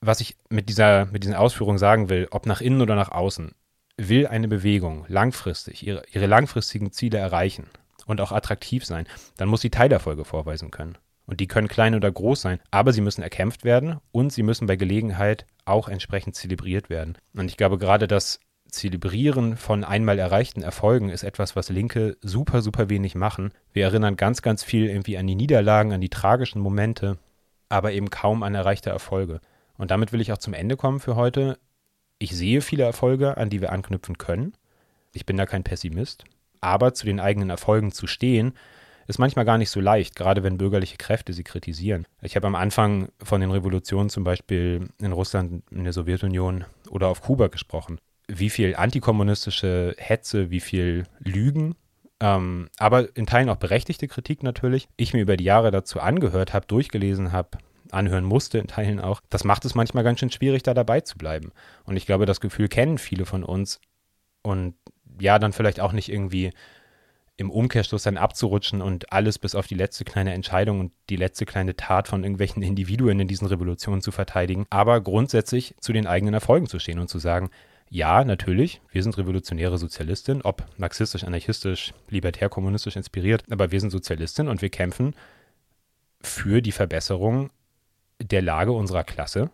Was 0.00 0.20
ich 0.20 0.36
mit 0.48 0.68
dieser 0.68 1.06
mit 1.06 1.24
diesen 1.24 1.34
Ausführungen 1.34 1.78
sagen 1.78 2.08
will, 2.08 2.28
ob 2.30 2.46
nach 2.46 2.60
innen 2.60 2.82
oder 2.82 2.94
nach 2.94 3.10
außen, 3.10 3.52
will 3.98 4.26
eine 4.26 4.48
Bewegung 4.48 5.04
langfristig 5.08 5.86
ihre, 5.86 6.02
ihre 6.12 6.26
langfristigen 6.26 6.92
Ziele 6.92 7.18
erreichen 7.18 7.66
und 8.06 8.20
auch 8.20 8.32
attraktiv 8.32 8.84
sein, 8.84 9.06
dann 9.36 9.48
muss 9.48 9.60
sie 9.60 9.70
Teilerfolge 9.70 10.24
vorweisen 10.24 10.70
können. 10.70 10.96
Und 11.26 11.40
die 11.40 11.46
können 11.46 11.68
klein 11.68 11.94
oder 11.94 12.10
groß 12.10 12.40
sein, 12.40 12.60
aber 12.70 12.94
sie 12.94 13.02
müssen 13.02 13.22
erkämpft 13.22 13.62
werden 13.64 13.98
und 14.12 14.32
sie 14.32 14.42
müssen 14.42 14.66
bei 14.66 14.76
Gelegenheit 14.76 15.44
auch 15.66 15.88
entsprechend 15.88 16.36
zelebriert 16.36 16.88
werden. 16.88 17.18
Und 17.34 17.50
ich 17.50 17.58
glaube 17.58 17.76
gerade 17.76 18.08
das 18.08 18.40
Zelebrieren 18.70 19.56
von 19.56 19.82
einmal 19.82 20.18
erreichten 20.18 20.62
Erfolgen 20.62 21.08
ist 21.08 21.22
etwas, 21.22 21.56
was 21.56 21.70
Linke 21.70 22.18
super, 22.20 22.60
super 22.60 22.90
wenig 22.90 23.14
machen. 23.14 23.50
Wir 23.72 23.84
erinnern 23.84 24.16
ganz, 24.16 24.42
ganz 24.42 24.62
viel 24.62 24.86
irgendwie 24.88 25.16
an 25.16 25.26
die 25.26 25.34
Niederlagen, 25.34 25.92
an 25.92 26.02
die 26.02 26.10
tragischen 26.10 26.60
Momente, 26.60 27.16
aber 27.70 27.92
eben 27.92 28.10
kaum 28.10 28.42
an 28.42 28.54
erreichte 28.54 28.90
Erfolge. 28.90 29.40
Und 29.78 29.90
damit 29.90 30.12
will 30.12 30.20
ich 30.20 30.32
auch 30.32 30.38
zum 30.38 30.52
Ende 30.52 30.76
kommen 30.76 31.00
für 31.00 31.16
heute 31.16 31.58
ich 32.18 32.36
sehe 32.36 32.60
viele 32.60 32.84
Erfolge, 32.84 33.36
an 33.36 33.50
die 33.50 33.60
wir 33.60 33.72
anknüpfen 33.72 34.18
können. 34.18 34.54
Ich 35.12 35.26
bin 35.26 35.36
da 35.36 35.46
kein 35.46 35.64
Pessimist. 35.64 36.24
Aber 36.60 36.92
zu 36.94 37.06
den 37.06 37.20
eigenen 37.20 37.50
Erfolgen 37.50 37.92
zu 37.92 38.06
stehen, 38.06 38.54
ist 39.06 39.18
manchmal 39.18 39.44
gar 39.44 39.58
nicht 39.58 39.70
so 39.70 39.80
leicht, 39.80 40.16
gerade 40.16 40.42
wenn 40.42 40.58
bürgerliche 40.58 40.98
Kräfte 40.98 41.32
sie 41.32 41.44
kritisieren. 41.44 42.06
Ich 42.20 42.36
habe 42.36 42.46
am 42.46 42.54
Anfang 42.54 43.08
von 43.22 43.40
den 43.40 43.50
Revolutionen 43.50 44.10
zum 44.10 44.22
Beispiel 44.22 44.88
in 45.00 45.12
Russland, 45.12 45.62
in 45.70 45.84
der 45.84 45.92
Sowjetunion 45.92 46.64
oder 46.90 47.08
auf 47.08 47.22
Kuba 47.22 47.46
gesprochen. 47.46 47.98
Wie 48.26 48.50
viel 48.50 48.76
antikommunistische 48.76 49.94
Hetze, 49.96 50.50
wie 50.50 50.60
viel 50.60 51.04
Lügen, 51.20 51.74
ähm, 52.20 52.68
aber 52.78 53.16
in 53.16 53.26
Teilen 53.26 53.48
auch 53.48 53.56
berechtigte 53.56 54.08
Kritik 54.08 54.42
natürlich, 54.42 54.88
ich 54.96 55.14
mir 55.14 55.22
über 55.22 55.36
die 55.36 55.44
Jahre 55.44 55.70
dazu 55.70 56.00
angehört 56.00 56.52
habe, 56.52 56.66
durchgelesen 56.66 57.32
habe, 57.32 57.50
anhören 57.92 58.24
musste, 58.24 58.58
in 58.58 58.66
Teilen 58.66 59.00
auch, 59.00 59.20
das 59.30 59.44
macht 59.44 59.64
es 59.64 59.74
manchmal 59.74 60.04
ganz 60.04 60.20
schön 60.20 60.30
schwierig, 60.30 60.62
da 60.62 60.74
dabei 60.74 61.00
zu 61.00 61.18
bleiben. 61.18 61.52
Und 61.84 61.96
ich 61.96 62.06
glaube, 62.06 62.26
das 62.26 62.40
Gefühl 62.40 62.68
kennen 62.68 62.98
viele 62.98 63.26
von 63.26 63.44
uns. 63.44 63.80
Und 64.42 64.74
ja, 65.20 65.38
dann 65.38 65.52
vielleicht 65.52 65.80
auch 65.80 65.92
nicht 65.92 66.10
irgendwie 66.10 66.52
im 67.38 67.50
Umkehrschluss 67.50 68.02
dann 68.02 68.16
abzurutschen 68.16 68.82
und 68.82 69.12
alles 69.12 69.38
bis 69.38 69.54
auf 69.54 69.68
die 69.68 69.76
letzte 69.76 70.04
kleine 70.04 70.34
Entscheidung 70.34 70.80
und 70.80 70.92
die 71.08 71.16
letzte 71.16 71.46
kleine 71.46 71.76
Tat 71.76 72.08
von 72.08 72.24
irgendwelchen 72.24 72.62
Individuen 72.64 73.20
in 73.20 73.28
diesen 73.28 73.46
Revolutionen 73.46 74.02
zu 74.02 74.10
verteidigen, 74.10 74.66
aber 74.70 75.00
grundsätzlich 75.00 75.74
zu 75.80 75.92
den 75.92 76.06
eigenen 76.06 76.34
Erfolgen 76.34 76.66
zu 76.66 76.78
stehen 76.78 76.98
und 76.98 77.08
zu 77.08 77.18
sagen, 77.18 77.50
ja, 77.90 78.22
natürlich, 78.24 78.82
wir 78.90 79.02
sind 79.02 79.16
revolutionäre 79.16 79.78
Sozialistin, 79.78 80.42
ob 80.42 80.66
marxistisch, 80.76 81.24
anarchistisch, 81.24 81.94
libertär, 82.10 82.50
kommunistisch 82.50 82.96
inspiriert, 82.96 83.44
aber 83.50 83.70
wir 83.70 83.80
sind 83.80 83.90
Sozialistin 83.90 84.48
und 84.48 84.60
wir 84.60 84.68
kämpfen 84.68 85.14
für 86.20 86.60
die 86.60 86.72
Verbesserung 86.72 87.50
der 88.20 88.42
Lage 88.42 88.72
unserer 88.72 89.04
Klasse 89.04 89.50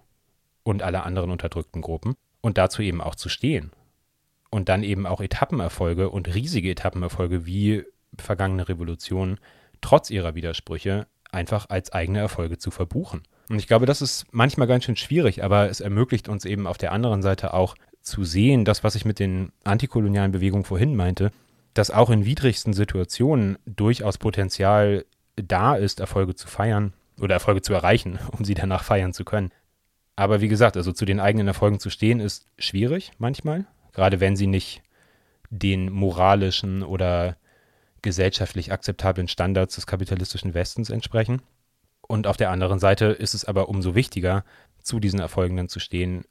und 0.63 0.83
aller 0.83 1.05
anderen 1.05 1.31
unterdrückten 1.31 1.83
Gruppen 1.83 2.17
und 2.41 2.59
dazu 2.59 2.83
eben 2.83 3.01
auch 3.01 3.15
zu 3.15 3.29
stehen. 3.29 3.73
Und 4.51 4.69
dann 4.69 4.83
eben 4.83 5.07
auch 5.07 5.21
Etappenerfolge 5.21 6.11
und 6.11 6.33
riesige 6.35 6.71
Etappenerfolge 6.71 7.45
wie 7.45 7.85
vergangene 8.19 8.69
Revolutionen 8.69 9.39
trotz 9.81 10.11
ihrer 10.11 10.35
Widersprüche 10.35 11.07
einfach 11.33 11.69
als 11.69 11.93
eigene 11.93 12.21
Erfolge 12.21 12.59
zu 12.59 12.71
verbuchen. 12.71 13.23
Und 13.49 13.59
ich 13.59 13.67
glaube, 13.67 13.87
das 13.87 14.01
ist 14.01 14.27
manchmal 14.31 14.69
ganz 14.69 14.85
schön 14.85 14.97
schwierig, 14.97 15.43
aber 15.45 15.69
es 15.69 15.81
ermöglicht 15.81 16.29
uns 16.29 16.45
eben 16.45 16.67
auf 16.67 16.79
der 16.79 16.93
anderen 16.93 17.23
Seite 17.23 17.53
auch 17.53 17.75
zu 18.01 18.25
sehen, 18.25 18.65
das, 18.65 18.85
was 18.85 18.95
ich 18.95 19.05
mit 19.05 19.19
den 19.19 19.53
antikolonialen 19.65 20.33
Bewegungen 20.33 20.65
vorhin 20.65 20.95
meinte, 20.95 21.33
dass 21.75 21.91
auch 21.91 22.11
in 22.11 22.25
widrigsten 22.25 22.73
Situationen 22.73 23.59
durchaus 23.67 24.19
Potenzial 24.19 25.05
da 25.37 25.75
ist, 25.75 26.01
Erfolge 26.01 26.35
zu 26.35 26.47
feiern 26.47 26.93
oder 27.21 27.35
Erfolge 27.35 27.63
zu 27.63 27.73
erreichen, 27.75 28.19
um 28.39 28.45
sie 28.45 28.55
danach 28.55 28.85
feiern 28.85 29.13
zu 29.13 29.25
können. 29.25 29.51
Aber 30.17 30.41
wie 30.41 30.49
gesagt, 30.49 30.77
also 30.77 30.93
zu 30.93 31.05
den 31.05 31.21
eigenen 31.21 31.49
Erfolgen 31.49 31.81
zu 31.81 31.91
stehen, 31.91 32.21
ist 32.21 32.47
schwierig 32.59 33.13
manchmal, 33.19 33.67
gerade 33.93 34.21
wenn 34.21 34.37
sie 34.37 34.47
nicht 34.47 34.83
den 35.51 35.93
moralischen 35.93 36.83
oder 36.83 37.37
gesellschaftlich 38.03 38.71
akzeptablen 38.71 39.29
Standards 39.29 39.77
des 39.77 39.87
kapitalistischen 39.87 40.55
Westens 40.55 40.91
entsprechen. 40.91 41.43
Und 42.03 42.27
auf 42.27 42.37
der 42.37 42.51
anderen 42.51 42.79
Seite 42.79 43.07
ist 43.07 43.35
es 43.35 43.45
aber 43.45 43.69
umso 43.69 43.95
wichtiger, 43.95 44.45
zu 44.83 45.01
diesen 45.01 45.21
Erfolgen 45.21 45.57
dann 45.57 45.69
zu 45.69 45.81
stehen, 45.81 46.25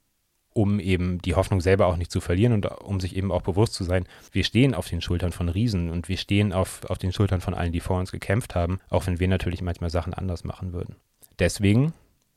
um 0.54 0.80
eben 0.80 1.18
die 1.18 1.34
Hoffnung 1.34 1.60
selber 1.60 1.86
auch 1.86 1.96
nicht 1.96 2.10
zu 2.10 2.20
verlieren 2.20 2.52
und 2.52 2.66
um 2.66 3.00
sich 3.00 3.16
eben 3.16 3.30
auch 3.30 3.42
bewusst 3.42 3.74
zu 3.74 3.84
sein, 3.84 4.06
wir 4.32 4.44
stehen 4.44 4.74
auf 4.74 4.88
den 4.88 5.02
Schultern 5.02 5.32
von 5.32 5.48
Riesen 5.48 5.90
und 5.90 6.08
wir 6.08 6.16
stehen 6.16 6.52
auf, 6.52 6.84
auf 6.88 6.96
den 6.96 7.12
Schultern 7.12 7.40
von 7.40 7.54
allen, 7.54 7.72
die 7.72 7.80
vor 7.80 7.98
uns 7.98 8.12
gekämpft 8.12 8.54
haben, 8.54 8.80
auch 8.88 9.06
wenn 9.06 9.20
wir 9.20 9.28
natürlich 9.28 9.60
manchmal 9.60 9.90
Sachen 9.90 10.14
anders 10.14 10.44
machen 10.44 10.72
würden. 10.72 10.96
Deswegen 11.40 11.92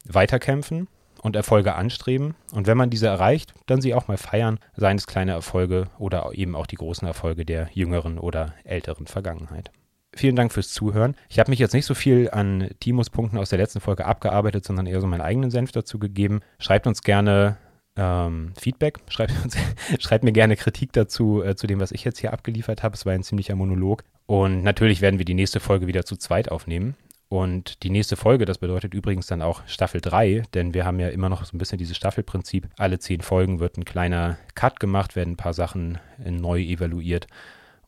weiterkämpfen 0.06 0.88
und 1.21 1.36
Erfolge 1.36 1.75
anstreben 1.75 2.36
und 2.51 2.65
wenn 2.65 2.77
man 2.77 2.89
diese 2.89 3.08
erreicht, 3.08 3.53
dann 3.67 3.82
sie 3.82 3.93
auch 3.93 4.08
mal 4.08 4.17
feiern, 4.17 4.60
seien 4.75 4.97
es 4.97 5.08
kleine 5.08 5.32
Erfolge 5.32 5.89
oder 5.99 6.32
eben 6.34 6.56
auch 6.56 6.67
die 6.67 6.75
großen 6.75 7.08
Erfolge 7.08 7.45
der 7.45 7.69
jüngeren 7.73 8.17
oder 8.17 8.56
älteren 8.63 9.06
Vergangenheit 9.06 9.71
vielen 10.17 10.36
Dank 10.36 10.51
fürs 10.51 10.69
Zuhören. 10.69 11.15
Ich 11.30 11.39
habe 11.39 11.51
mich 11.51 11.60
jetzt 11.60 11.73
nicht 11.73 11.86
so 11.86 11.93
viel 11.93 12.30
an 12.32 12.69
Timos 12.80 13.10
Punkten 13.10 13.38
aus 13.38 13.49
der 13.49 13.60
letzten 13.60 13.80
Folge 13.80 14.06
abgearbeitet, 14.06 14.65
sondern 14.65 14.88
eher 14.88 14.99
so 14.99 15.08
meinen 15.08 15.21
eigenen 15.21 15.51
Senf 15.51 15.71
dazu 15.71 15.99
gegeben. 15.99 16.41
Schreibt 16.60 16.88
uns 16.88 17.01
gerne 17.01 17.58
ähm, 17.97 18.53
Feedback. 18.60 18.99
Schreibt, 19.10 19.33
schreibt, 19.99 20.23
mir 20.23 20.31
gerne 20.31 20.55
Kritik 20.55 20.93
dazu, 20.93 21.43
äh, 21.43 21.55
zu 21.55 21.67
dem, 21.67 21.79
was 21.79 21.91
ich 21.91 22.03
jetzt 22.03 22.19
hier 22.19 22.33
abgeliefert 22.33 22.83
habe. 22.83 22.95
Es 22.95 23.05
war 23.05 23.13
ein 23.13 23.23
ziemlicher 23.23 23.55
Monolog. 23.55 24.03
Und 24.25 24.63
natürlich 24.63 25.01
werden 25.01 25.17
wir 25.17 25.25
die 25.25 25.33
nächste 25.33 25.60
Folge 25.60 25.88
wieder 25.88 26.05
zu 26.05 26.15
zweit 26.15 26.51
aufnehmen. 26.51 26.95
Und 27.29 27.83
die 27.83 27.89
nächste 27.89 28.15
Folge, 28.15 28.45
das 28.45 28.60
bedeutet 28.60 28.93
übrigens 28.93 29.27
dann 29.27 29.41
auch 29.41 29.62
Staffel 29.67 29.99
3, 29.99 30.43
denn 30.53 30.73
wir 30.73 30.86
haben 30.86 30.99
ja 30.99 31.10
immer 31.10 31.27
noch 31.27 31.43
so 31.43 31.55
ein 31.55 31.60
bisschen 31.60 31.77
dieses 31.77 31.97
Staffelprinzip. 31.97 32.69
Alle 32.77 32.99
zehn 32.99 33.19
Folgen 33.19 33.60
wird 33.60 33.77
ein 33.77 33.83
kleiner 33.83 34.38
Cut 34.55 34.79
gemacht, 34.79 35.17
werden 35.17 35.33
ein 35.33 35.38
paar 35.38 35.53
Sachen 35.53 35.97
äh, 36.23 36.31
neu 36.31 36.62
evaluiert 36.62 37.27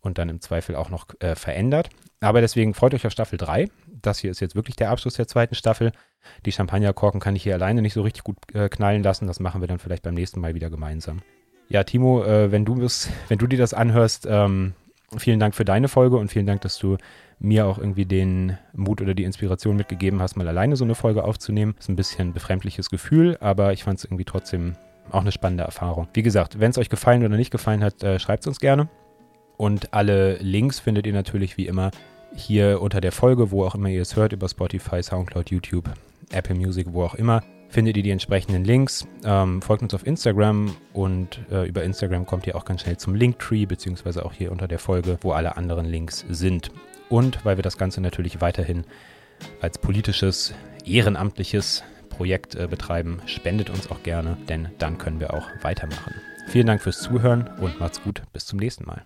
und 0.01 0.17
dann 0.17 0.29
im 0.29 0.41
Zweifel 0.41 0.75
auch 0.75 0.89
noch 0.89 1.07
äh, 1.19 1.35
verändert. 1.35 1.89
Aber 2.19 2.41
deswegen 2.41 2.73
freut 2.73 2.93
euch 2.93 3.05
auf 3.05 3.13
Staffel 3.13 3.37
3. 3.37 3.69
Das 4.01 4.19
hier 4.19 4.31
ist 4.31 4.39
jetzt 4.39 4.55
wirklich 4.55 4.75
der 4.75 4.89
Abschluss 4.89 5.15
der 5.15 5.27
zweiten 5.27 5.55
Staffel. 5.55 5.91
Die 6.45 6.51
Champagnerkorken 6.51 7.19
kann 7.19 7.35
ich 7.35 7.43
hier 7.43 7.55
alleine 7.55 7.81
nicht 7.81 7.93
so 7.93 8.01
richtig 8.01 8.23
gut 8.23 8.37
äh, 8.53 8.69
knallen 8.69 9.03
lassen. 9.03 9.27
Das 9.27 9.39
machen 9.39 9.61
wir 9.61 9.67
dann 9.67 9.79
vielleicht 9.79 10.03
beim 10.03 10.13
nächsten 10.13 10.39
Mal 10.39 10.55
wieder 10.55 10.69
gemeinsam. 10.69 11.21
Ja, 11.69 11.83
Timo, 11.83 12.23
äh, 12.23 12.51
wenn, 12.51 12.65
du 12.65 12.75
bist, 12.75 13.09
wenn 13.27 13.37
du 13.37 13.47
dir 13.47 13.59
das 13.59 13.73
anhörst, 13.73 14.27
ähm, 14.29 14.73
vielen 15.17 15.39
Dank 15.39 15.55
für 15.55 15.65
deine 15.65 15.87
Folge 15.87 16.17
und 16.17 16.31
vielen 16.31 16.47
Dank, 16.47 16.61
dass 16.61 16.77
du 16.77 16.97
mir 17.39 17.65
auch 17.65 17.77
irgendwie 17.77 18.05
den 18.05 18.57
Mut 18.73 19.01
oder 19.01 19.13
die 19.13 19.23
Inspiration 19.23 19.75
mitgegeben 19.77 20.21
hast, 20.21 20.35
mal 20.35 20.47
alleine 20.47 20.75
so 20.75 20.83
eine 20.83 20.95
Folge 20.95 21.23
aufzunehmen. 21.23 21.75
Ist 21.79 21.89
ein 21.89 21.95
bisschen 21.95 22.29
ein 22.29 22.33
befremdliches 22.33 22.89
Gefühl, 22.89 23.37
aber 23.39 23.71
ich 23.71 23.83
fand 23.83 23.99
es 23.99 24.05
irgendwie 24.05 24.25
trotzdem 24.25 24.75
auch 25.11 25.21
eine 25.21 25.31
spannende 25.31 25.63
Erfahrung. 25.63 26.07
Wie 26.13 26.23
gesagt, 26.23 26.59
wenn 26.59 26.71
es 26.71 26.77
euch 26.77 26.89
gefallen 26.89 27.23
oder 27.25 27.37
nicht 27.37 27.51
gefallen 27.51 27.83
hat, 27.83 28.03
äh, 28.03 28.19
schreibt 28.19 28.43
es 28.43 28.47
uns 28.47 28.59
gerne. 28.59 28.89
Und 29.57 29.93
alle 29.93 30.37
Links 30.37 30.79
findet 30.79 31.05
ihr 31.05 31.13
natürlich 31.13 31.57
wie 31.57 31.67
immer 31.67 31.91
hier 32.39 32.81
unter 32.81 33.01
der 33.01 33.11
Folge, 33.11 33.51
wo 33.51 33.63
auch 33.63 33.75
immer 33.75 33.89
ihr 33.89 34.01
es 34.01 34.15
hört, 34.15 34.33
über 34.33 34.47
Spotify, 34.47 35.03
Soundcloud, 35.03 35.49
YouTube, 35.51 35.89
Apple 36.31 36.55
Music, 36.55 36.87
wo 36.91 37.03
auch 37.03 37.15
immer, 37.15 37.43
findet 37.69 37.97
ihr 37.97 38.03
die 38.03 38.11
entsprechenden 38.11 38.63
Links. 38.63 39.07
Ähm, 39.23 39.61
folgt 39.61 39.83
uns 39.83 39.93
auf 39.93 40.05
Instagram 40.05 40.75
und 40.93 41.39
äh, 41.51 41.67
über 41.67 41.83
Instagram 41.83 42.25
kommt 42.25 42.47
ihr 42.47 42.55
auch 42.55 42.65
ganz 42.65 42.81
schnell 42.81 42.97
zum 42.97 43.15
Linktree, 43.15 43.65
beziehungsweise 43.65 44.25
auch 44.25 44.33
hier 44.33 44.51
unter 44.51 44.67
der 44.67 44.79
Folge, 44.79 45.17
wo 45.21 45.31
alle 45.31 45.57
anderen 45.57 45.85
Links 45.85 46.25
sind. 46.29 46.71
Und 47.09 47.43
weil 47.45 47.57
wir 47.57 47.63
das 47.63 47.77
Ganze 47.77 48.01
natürlich 48.01 48.41
weiterhin 48.41 48.85
als 49.61 49.77
politisches, 49.77 50.53
ehrenamtliches 50.85 51.83
Projekt 52.09 52.55
äh, 52.55 52.67
betreiben, 52.67 53.21
spendet 53.25 53.69
uns 53.69 53.89
auch 53.89 54.03
gerne, 54.03 54.37
denn 54.49 54.69
dann 54.77 54.97
können 54.97 55.19
wir 55.19 55.33
auch 55.33 55.47
weitermachen. 55.61 56.13
Vielen 56.47 56.67
Dank 56.67 56.81
fürs 56.81 56.99
Zuhören 56.99 57.49
und 57.59 57.79
macht's 57.79 58.01
gut. 58.01 58.23
Bis 58.33 58.45
zum 58.45 58.59
nächsten 58.59 58.85
Mal. 58.85 59.03